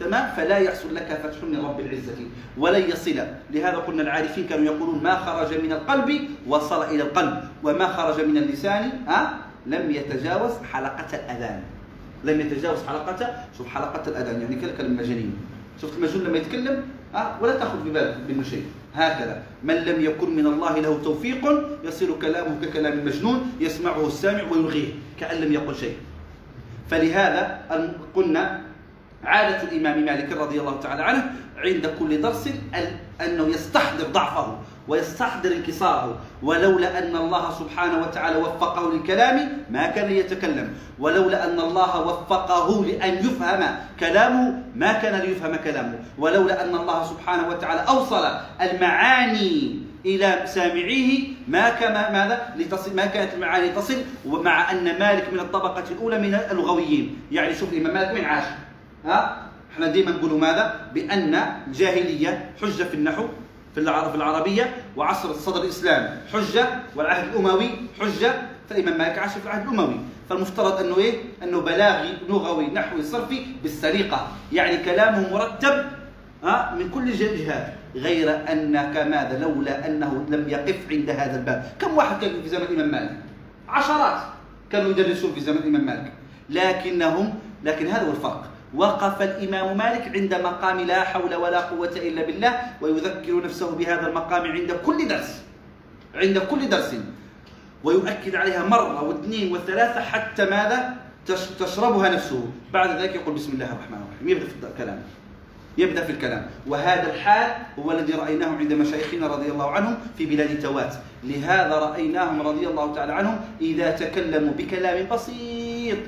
[0.00, 2.12] تمام؟ فلا يحصل لك فتح من رب العزة
[2.58, 3.14] ولن يصل.
[3.50, 8.36] لهذا قلنا العارفين كانوا يقولون ما خرج من القلب وصل إلى القلب وما خرج من
[8.36, 11.60] اللسان ها؟ لم يتجاوز حلقة الأذان.
[12.24, 15.36] لم يتجاوز حلقة شوف حلقة الأذان يعني كلام المجانين
[15.82, 16.82] شفت المجنون لما يتكلم؟
[17.14, 18.64] أه ولا تأخذ ببالك منه شيء.
[18.94, 19.42] هكذا.
[19.62, 21.42] من لم يكن من الله له توفيق
[21.84, 24.88] يصير كلامه ككلام المجنون يسمعه السامع ويلغيه
[25.20, 25.96] كأن لم يقل شيء.
[26.90, 27.60] فلهذا
[28.14, 28.60] قلنا
[29.24, 32.48] عادة الإمام مالك رضي الله تعالى عنه عند كل درس
[33.20, 40.74] أنه يستحضر ضعفه ويستحضر انكساره ولولا أن الله سبحانه وتعالى وفقه للكلام ما كان يتكلم.
[40.98, 45.98] ولولا أن الله وفقه لأن يفهم كلامه ما كان ليفهم كلامه.
[46.18, 48.24] ولولا أن الله سبحانه وتعالى أوصل
[48.60, 53.96] المعاني إلى سامعيه ما كما ماذا؟ لتصل ما كانت المعاني تصل
[54.26, 58.44] ومع أن مالك من الطبقة الأولى من اللغويين يعني شوف الإمام مالك من عاش.
[59.04, 59.44] ها؟
[59.74, 61.34] إحنا ديما نقولوا ماذا؟ بأن
[61.66, 63.26] الجاهلية حجة في النحو
[63.74, 63.80] في
[64.14, 67.70] العربية وعصر الصدر الإسلام حجة والعهد الأموي
[68.00, 68.34] حجة
[68.70, 69.96] فالإمام مالك عاش في العهد الأموي.
[70.30, 75.84] فالمفترض أنه إيه؟ أنه بلاغي لغوي نحوي صرفي بالسريقة يعني كلامه مرتب
[76.44, 77.74] ها من كل جهات.
[77.94, 81.64] غير أنك ماذا؟ لولا أنه لم يقف عند هذا الباب.
[81.78, 83.16] كم واحد كان في زمن الإمام مالك؟
[83.68, 84.22] عشرات
[84.72, 86.12] كانوا يدرسون في زمن الإمام مالك.
[86.50, 88.53] لكنهم لكن هذا هو الفرق.
[88.74, 94.42] وقف الإمام مالك عند مقام لا حول ولا قوة إلا بالله ويذكر نفسه بهذا المقام
[94.42, 95.42] عند كل درس
[96.14, 96.94] عند كل درس.
[97.84, 100.94] ويؤكد عليها مرة واثنين وثلاثة حتى ماذا؟
[101.60, 102.48] تشربها نفسه.
[102.72, 104.28] بعد ذلك يقول بسم الله الرحمن الرحيم.
[104.28, 105.02] يبدأ في الكلام.
[105.78, 106.46] يبدأ في الكلام.
[106.66, 110.94] وهذا الحال هو الذي رأيناه عند مشايخنا رضي الله عنهم في بلاد توات.
[111.24, 115.98] لهذا رأيناهم رضي الله تعالى عنهم إذا تكلموا بكلام بسيط.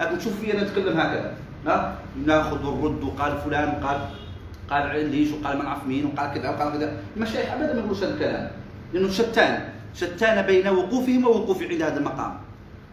[0.00, 1.34] أكون تشوف فينا نتكلم هكذا.
[2.26, 3.98] ناخذ ونرد وقال فلان وقال
[4.70, 6.92] قال ليش وقال ما نعرف مين وقال كذا وقال كذا.
[7.16, 8.50] المشايخ أبدا ما يقولوش هذا الكلام
[8.92, 9.68] لأنه شتان.
[9.94, 12.34] شتان بين وقوفهم ووقوفي عند هذا المقام.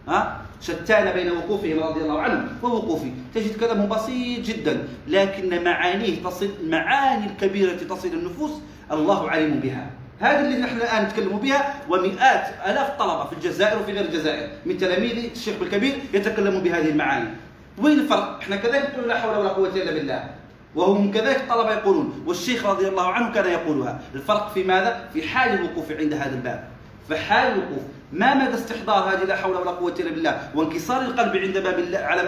[0.07, 3.11] ها؟ شتان بين وقوفهم رضي الله عنهم ووقوفه.
[3.35, 8.51] تجد كلامه بسيط جدا لكن معانيه تصل المعاني الكبيرة تصل النفوس.
[8.91, 9.89] الله عليم بها.
[10.19, 14.49] هذه اللي نحن الآن نتكلم بها ومئات آلاف طلبة في الجزائر وفي غير الجزائر.
[14.65, 17.29] من تلاميذ الشيخ بالكبير يتكلمون بهذه المعاني.
[17.81, 20.29] وين الفرق؟ إحنا كذلك نقول لا حول ولا قوة إلا بالله
[20.75, 25.53] وهم كذلك الطلبه يقولون والشيخ رضي الله عنه كان يقولها الفرق في ماذا؟ في حال
[25.59, 26.63] الوقوف عند هذا الباب
[27.09, 31.57] فحال الوقوف ما مدى استحضار هذه لا حول ولا قوة إلا بالله؟ وانكسار القلب عند
[31.57, 32.21] باب الله على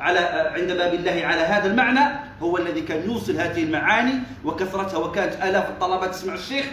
[0.00, 0.18] على
[0.56, 2.00] عند باب الله على هذا المعنى
[2.42, 4.12] هو الذي كان يوصل هذه المعاني
[4.44, 6.66] وكثرتها وكانت آلاف الطلبه تسمع الشيخ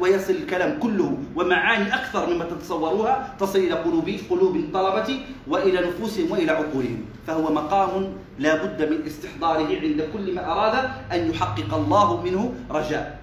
[0.00, 6.52] ويصل الكلام كله ومعاني أكثر مما تتصوروها تصل إلى قلوب قلوب الطلبة وإلى نفوسهم وإلى
[6.52, 7.04] عقولهم.
[7.26, 13.18] فهو مقام لا بد من استحضاره عند كل من أراد أن يحقق الله منه رجاء.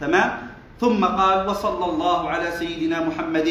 [0.00, 0.30] تمام؟
[0.80, 3.48] ثم قال وصلى الله على سيدنا محمد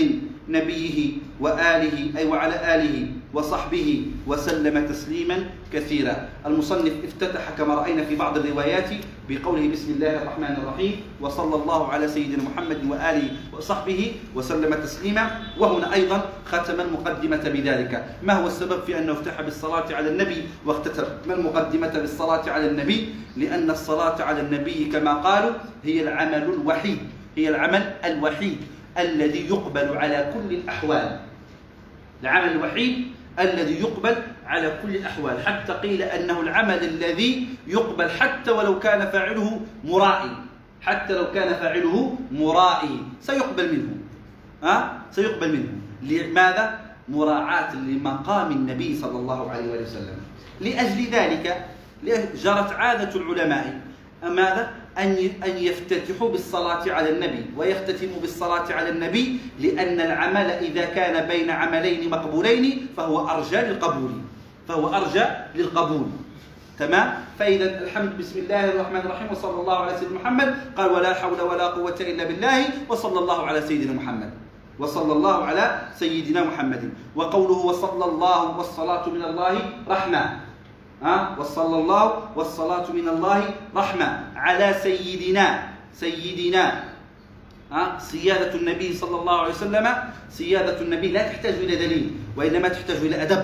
[0.49, 5.37] نبيه وآله أي وعلى آله وصحبه وسلم تسليما
[5.73, 6.29] كثيرا.
[6.45, 8.89] المصنف افتتح كما رأينا في بعض الروايات
[9.29, 15.23] بقوله بسم الله الرحمن الرحيم وصلى الله على سيدنا محمد وآله وصحبه وسلم تسليما.
[15.59, 18.05] وهنا أيضا ختم المقدمة بذلك.
[18.23, 23.69] ما هو السبب في أنه افتح بالصلاة على النبي واختتم المقدمة بالصلاة على النبي؟ لأن
[23.69, 26.97] الصلاة على النبي كما قالوا هي العمل الوحيد
[27.35, 28.57] هي العمل الوحيد.
[28.97, 31.19] الذي يقبل على كل الأحوال.
[32.23, 33.07] العمل الوحيد
[33.39, 34.15] الذي يقبل
[34.45, 35.47] على كل الأحوال.
[35.47, 40.31] حتى قيل أنه العمل الذي يقبل حتى ولو كان فاعله مرائي.
[40.81, 42.99] حتى لو كان فاعله مرائي.
[43.21, 43.97] سيقبل منه.
[44.63, 45.71] ها؟ سيقبل منه.
[46.01, 46.79] لماذا؟
[47.09, 50.17] مراعاة لمقام النبي صلى الله عليه وسلم.
[50.61, 51.65] لأجل ذلك
[52.35, 53.79] جرت عادة العلماء.
[54.23, 55.11] ماذا؟ أن
[55.43, 62.09] أن يفتتحوا بالصلاة على النبي ويختتموا بالصلاة على النبي لأن العمل إذا كان بين عملين
[62.09, 64.11] مقبولين فهو أرجى للقبول
[64.67, 65.25] فهو أرجى
[65.55, 66.07] للقبول.
[66.79, 70.55] تمام؟ فإذا الحمد بسم الله الرحمن الرحيم وصلى الله على سيدنا محمد.
[70.77, 72.89] قال ولا حول ولا قوة إلا بالله.
[72.89, 74.31] وصلى الله على سيدنا محمد.
[74.79, 76.91] وصلى الله على سيدنا محمد.
[77.15, 79.53] وقوله وصلى الله والصلاة من الله
[79.87, 80.23] رحمة.
[81.03, 83.39] ها؟ وصلى الله والصلاة من الله
[83.75, 84.09] رحمة.
[84.45, 86.83] على سيدنا سيدنا.
[87.97, 89.87] سيادة النبي صلى الله عليه وسلم
[90.29, 91.11] سيادة النبي.
[91.11, 93.43] لا تحتاج إلى دليل وإنما تحتاج إلى أدب.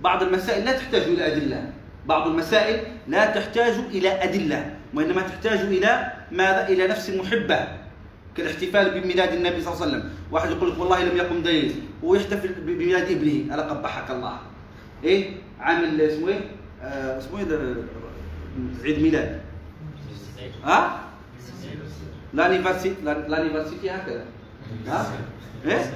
[0.00, 1.72] بعض المسائل لا تحتاج إلى أدلة.
[2.06, 2.76] بعض المسائل
[3.08, 7.68] لا تحتاج إلى أدلة وإنما تحتاج إلى ماذا؟ إلى نفس محبة
[8.36, 10.10] كالاحتفال بميلاد النبي صلى الله عليه وسلم.
[10.30, 13.54] واحد يقول لك والله لم يقم دليل ويحتفل بميلاد ابنه.
[13.54, 14.38] ألا قبحك الله.
[15.04, 15.30] إيه؟
[15.60, 16.40] عامل اسمه إيه؟
[16.82, 17.74] آه، اسمه إيه؟
[18.84, 19.40] عيد ميلاد.
[20.64, 21.00] ها
[22.34, 24.24] l'anniversaire هكذا
[24.86, 25.06] ها
[25.66, 25.92] إيه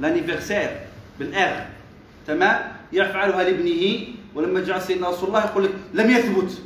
[0.00, 0.70] l'anniversaire
[1.18, 1.66] بالار
[2.26, 6.62] تمام يفعلها لابنه ولما جاء سيدنا رسول الله يقول لك لم يثبت.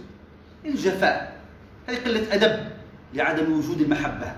[0.65, 1.41] الجفاء
[1.89, 2.65] هذه قلة أدب
[3.15, 4.33] لعدم وجود المحبة.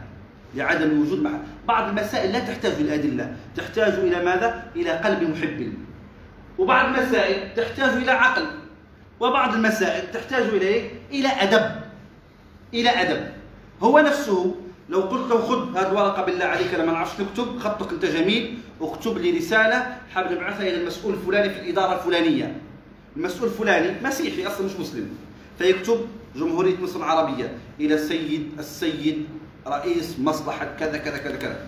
[0.54, 1.38] لعدم وجود محبة.
[1.68, 3.36] بعض المسائل لا تحتاج إلى أدلة.
[3.56, 5.72] تحتاج إلى ماذا؟ إلى قلب محب.
[6.58, 8.46] وبعض المسائل تحتاج إلى عقل.
[9.20, 11.80] وبعض المسائل تحتاج إلى إلى أدب.
[12.74, 13.26] إلى أدب.
[13.82, 14.54] هو نفسه
[14.88, 18.58] لو قلت له خذ هذه الورقة بالله عليك أنا ما نعرفش نكتب خطك أنت جميل
[18.80, 22.56] اكتب لي رسالة حاب نبعثها إلى المسؤول الفلاني في الإدارة الفلانية.
[23.16, 25.08] المسؤول الفلاني مسيحي أصلا مش مسلم.
[25.58, 26.06] فيكتب
[26.36, 29.26] جمهورية مصر العربية إلى السيد السيد
[29.66, 31.66] رئيس مصلحة كذا كذا كذا كذا.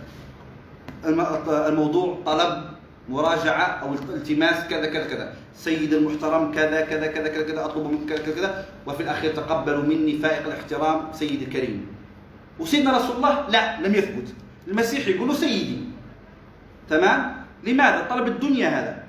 [1.68, 2.71] الموضوع طلب
[3.09, 5.34] مراجعة أو التماس كذا كذا كذا.
[5.55, 10.18] سيد المحترم كذا كذا كذا كذا, كذا أطلب منك كذا كذا, وفي الأخير تقبلوا مني
[10.18, 11.86] فائق الاحترام سيدي الكريم.
[12.59, 14.34] وسيدنا رسول الله لا لم يثبت.
[14.68, 15.78] المسيح يقول سيدي.
[16.90, 19.05] تمام؟ لماذا؟ طلب الدنيا هذا.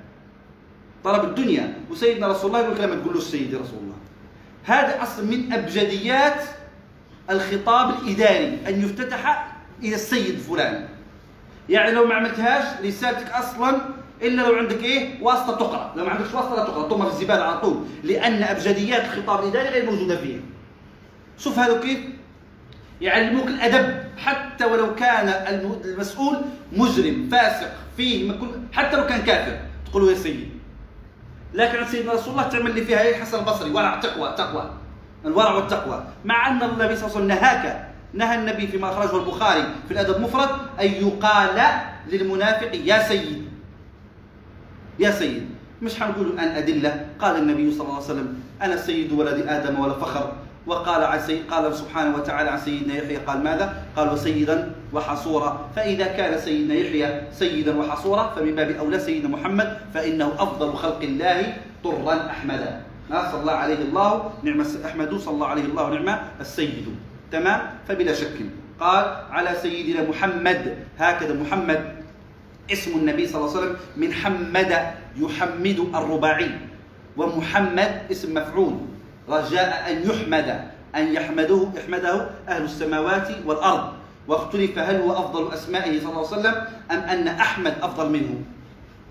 [1.04, 1.74] طلب الدنيا.
[1.90, 3.98] وسيدنا رسول الله يقول كلام تقول له سيدي رسول الله.
[4.64, 6.42] هذا أصل من أبجديات
[7.30, 10.88] الخطاب الإداري أن يفتتح إلى السيد فلان.
[11.68, 13.80] يعني لو ما عملتهاش رسالتك أصلا
[14.22, 15.92] إلا لو عندك إيه؟ واسطة تقرأ.
[15.96, 17.84] لو ما عندكش واسطة لا تقرأ طمها في الزبالة على طول.
[18.04, 20.40] لأن أبجديات الخطاب الإداري غير موجودة فيه
[21.38, 21.98] شوف هذا كيف؟
[23.00, 25.28] يعلموك الادب حتى ولو كان
[25.84, 26.36] المسؤول
[26.72, 28.32] مجرم فاسق فيه
[28.72, 29.58] حتى لو كان كافر
[29.90, 30.48] تقول يا سيدي.
[31.54, 33.70] لكن عند سيدنا رسول الله تعمل لي فيها إيه؟ الحسن البصري.
[33.70, 34.70] ورع تقوى تقوى.
[35.24, 36.04] الورع والتقوى.
[36.24, 40.16] مع أن النبي صلى الله عليه وسلم نهاك نهى النبي فيما أخرجه البخاري في الأدب
[40.16, 40.48] المفرد
[40.80, 41.58] أن يقال
[42.08, 43.48] للمنافق يا سيد.
[44.98, 45.46] يا سيد.
[45.82, 47.06] مش حنقول الان أدلة.
[47.18, 48.28] قال النبي صلى الله عليه وسلم
[48.62, 50.32] أنا سيد ولد آدم ولا فخر.
[50.66, 55.70] وقال عن سيد قال سبحانه وتعالى عن سيدنا يحيى قال ماذا؟ قال وسيدا وحصورا.
[55.76, 61.56] فإذا كان سيدنا يحيى سيدا وحصورا فمن باب أولى سيدنا محمد فإنه أفضل خلق الله
[61.84, 62.80] طرا أحمدا.
[63.32, 66.86] صلى عليه الله نعم أحمد صلى الله عليه الله نعم السيد.
[67.34, 68.38] تمام؟ فبلا شك.
[68.80, 70.86] قال على سيدنا محمد.
[70.98, 71.80] هكذا محمد.
[72.70, 74.72] اسم النبي صلى الله عليه وسلم من حمد
[75.18, 76.50] يحمد الرباعي.
[77.16, 78.74] ومحمد اسم مفعول.
[79.28, 80.48] رجاء أن يحمد.
[80.94, 83.92] أن يحمده يحمده أهل السماوات والأرض.
[84.28, 86.56] واختلف هل هو أفضل أسمائه صلى الله عليه وسلم
[86.90, 88.34] أم أن أحمد أفضل منه.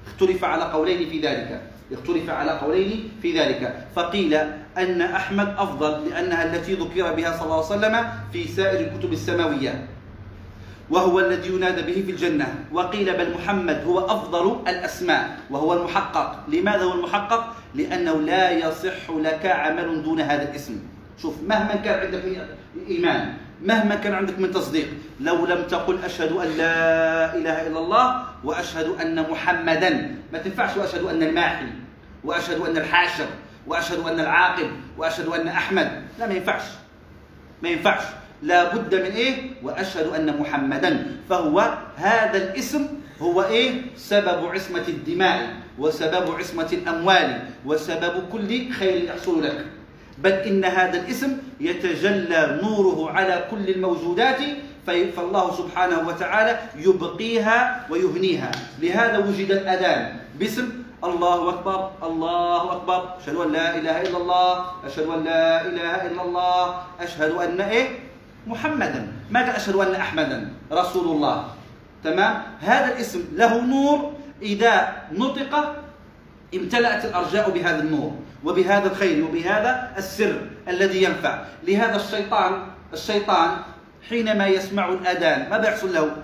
[0.08, 1.62] اختلف على قولين في ذلك.
[1.92, 3.88] اختلف على قولين في ذلك.
[3.96, 4.34] فقيل
[4.78, 9.88] أن أحمد أفضل لأنها التي ذكر بها صلى الله عليه وسلم في سائر الكتب السماوية
[10.90, 12.48] وهو الذي ينادى به في الجنة.
[12.72, 16.44] وقيل بل محمد هو أفضل الأسماء وهو المحقق.
[16.48, 20.93] لماذا هو المحقق؟ لأنه لا يصح لك عمل دون هذا الاسم.
[21.22, 22.24] شوف مهما كان عندك
[22.90, 23.34] إيمان
[23.64, 24.88] مهما كان عندك من تصديق
[25.20, 30.16] لو لم تقل أشهد أن لا إله إلا الله وأشهد أن محمدا.
[30.34, 31.66] ما تنفعش وأشهد أن الماحي
[32.24, 33.28] وأشهد أن الحاشر
[33.68, 36.04] وأشهد أن العاقب وأشهد أن أحمد.
[36.20, 36.64] لا ما ينفعش.
[37.64, 38.04] ما ينفعش.
[38.42, 41.18] لا بد من إيه؟ وأشهد أن محمدا.
[41.30, 42.88] فهو هذا الاسم
[43.22, 49.66] هو إيه؟ سبب عصمة الدماء وسبب عصمة الأموال وسبب كل خير يحصل لك.
[50.18, 54.42] بل إن هذا الاسم يتجلى نوره على كل الموجودات
[54.88, 58.52] فالله سبحانه وتعالى يبقيها ويهنيها.
[58.84, 60.68] لهذا وجد الأذان باسم
[61.04, 63.00] الله أكبر الله أكبر.
[63.24, 64.52] أشهد أن لا إله إلا الله
[64.86, 66.64] أشهد أن لا إله إلا الله
[67.00, 67.88] أشهد أن إيه؟
[68.48, 69.02] محمدا.
[69.32, 70.40] ما قال أشهد أن أحمدا؟
[70.72, 71.38] رسول الله
[72.04, 74.12] تمام؟ هذا الاسم له نور
[74.42, 74.76] إذا
[75.16, 75.54] نطق
[76.56, 78.12] امتلأت الأرجاء بهذا النور.
[78.46, 81.44] وبهذا الخير وبهذا السر الذي ينفع.
[81.68, 82.52] لهذا الشيطان
[82.94, 83.50] الشيطان
[84.10, 86.16] حينما يسمع الأذان ماذا يحصل له؟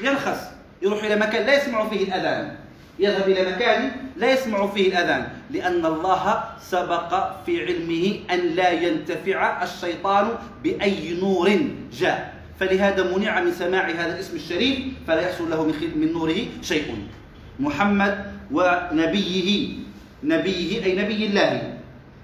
[0.00, 0.40] يرخص
[0.82, 2.56] يروح إلى مكان لا يسمع فيه الأذان.
[2.98, 5.28] يذهب إلى مكان لا يسمع فيه الأذان.
[5.50, 7.12] لأن الله سبق
[7.46, 10.28] في علمه أن لا ينتفع الشيطان
[10.62, 11.52] بأي نور
[11.92, 12.34] جاء.
[12.60, 15.64] فلهذا منع من سماع هذا الاسم الشريف فلا يحصل له
[15.96, 16.96] من نوره شيء.
[17.60, 19.68] محمد ونبيه
[20.26, 21.52] نبيه أي نبي الله.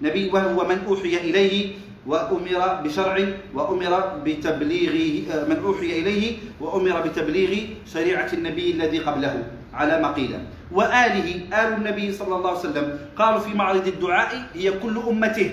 [0.03, 3.17] نبي وهو من أوحي إليه وأمر بشرع
[3.55, 3.93] وأمر
[4.27, 7.53] بتبليغه من أوحي إليه وأمر بتبليغ
[7.87, 9.35] شريعة النبي الذي قبله
[9.75, 10.35] على ما قيل
[10.75, 12.87] وآله آل النبي صلى الله عليه وسلم.
[13.15, 15.51] قالوا في معرض الدعاء هي كل أمته.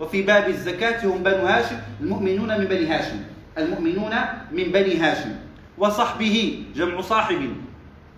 [0.00, 3.18] وفي باب الزكاة هم بنو هاشم المؤمنون من بني هاشم.
[3.58, 4.14] المؤمنون
[4.50, 5.32] من بني هاشم.
[5.78, 6.36] وصحبه
[6.74, 7.42] جمع صاحب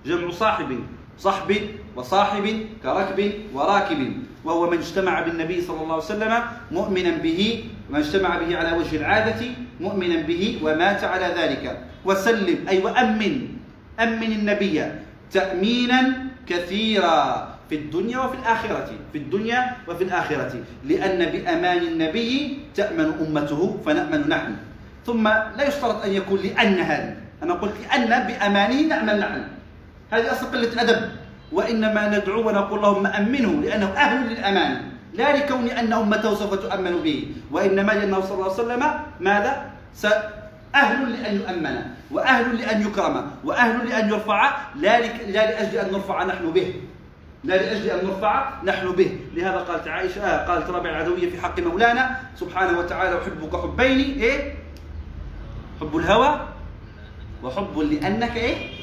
[0.06, 0.70] جمع صاحب
[1.18, 1.50] صحب
[1.96, 2.46] وصاحب
[2.82, 3.18] كركب
[3.54, 4.00] وراكب
[4.44, 6.32] وهو من اجتمع بالنبي صلى الله عليه وسلم
[6.70, 7.40] مؤمنا به
[7.90, 9.42] من اجتمع به على وجه العادة
[9.80, 11.64] مؤمنا به ومات على ذلك.
[12.04, 13.34] وسلم أي وأمن
[14.00, 14.76] أمن النبي
[15.32, 16.00] تأمينا
[16.46, 17.20] كثيرا
[17.68, 20.52] في الدنيا وفي الآخرة في الدنيا وفي الآخرة.
[20.84, 24.52] لأن بأمان النبي تأمن أمته فنأمن نحن.
[25.06, 29.42] ثم لا يشترط أن يكون لأن هذا أنا قلت لأن بأمانه نأمن نحن.
[30.12, 34.82] هذه أصل قلة أدب وإنما ندعو ونقول اللهم أمنه لأنه أهل للأمان
[35.14, 37.28] لا لكون أن أمته سوف تؤمن به.
[37.50, 38.82] وإنما لأنه صلى الله عليه وسلم
[39.20, 39.70] ماذا؟
[40.74, 41.76] أهل لأن يؤمن
[42.10, 46.74] وأهل لأن يكرم وأهل لأن يرفع لا, لا لأجل أن نرفع نحن به.
[47.44, 49.18] لا لأجل أن نرفع نحن به.
[49.34, 54.54] لهذا قالت عائشة آه قالت رابع العدوية في حق مولانا سبحانه وتعالى أحبك حبين إيه؟
[55.80, 56.40] حب الهوى
[57.42, 58.75] وحب لأنك إيه؟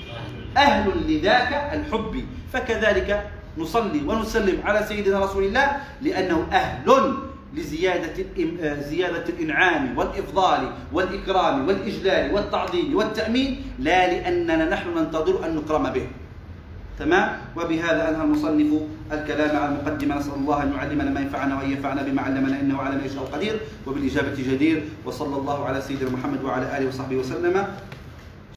[0.58, 5.68] أهل لذاك الحب فكذلك نصلي ونسلم على سيدنا رسول الله
[6.02, 7.14] لأنه أهل
[7.54, 8.26] لزيادة
[8.62, 16.08] آه، زيادة الإنعام والإفضال والإكرام والإجلال والتعظيم والتأمين لا لأننا نحن ننتظر أن نكرم به.
[17.00, 18.82] تمام؟ وبهذا أنهى المصنف
[19.12, 20.18] الكلام على المقدمة.
[20.18, 23.60] نسأل الله أن يعلمنا ما ينفعنا وان ينفعنا بما علمنا إنه على ما يشاء قدير
[23.88, 24.84] وبالإجابة جدير.
[25.06, 27.68] وصلى الله على سيدنا محمد وعلى آله وصحبه وسلم.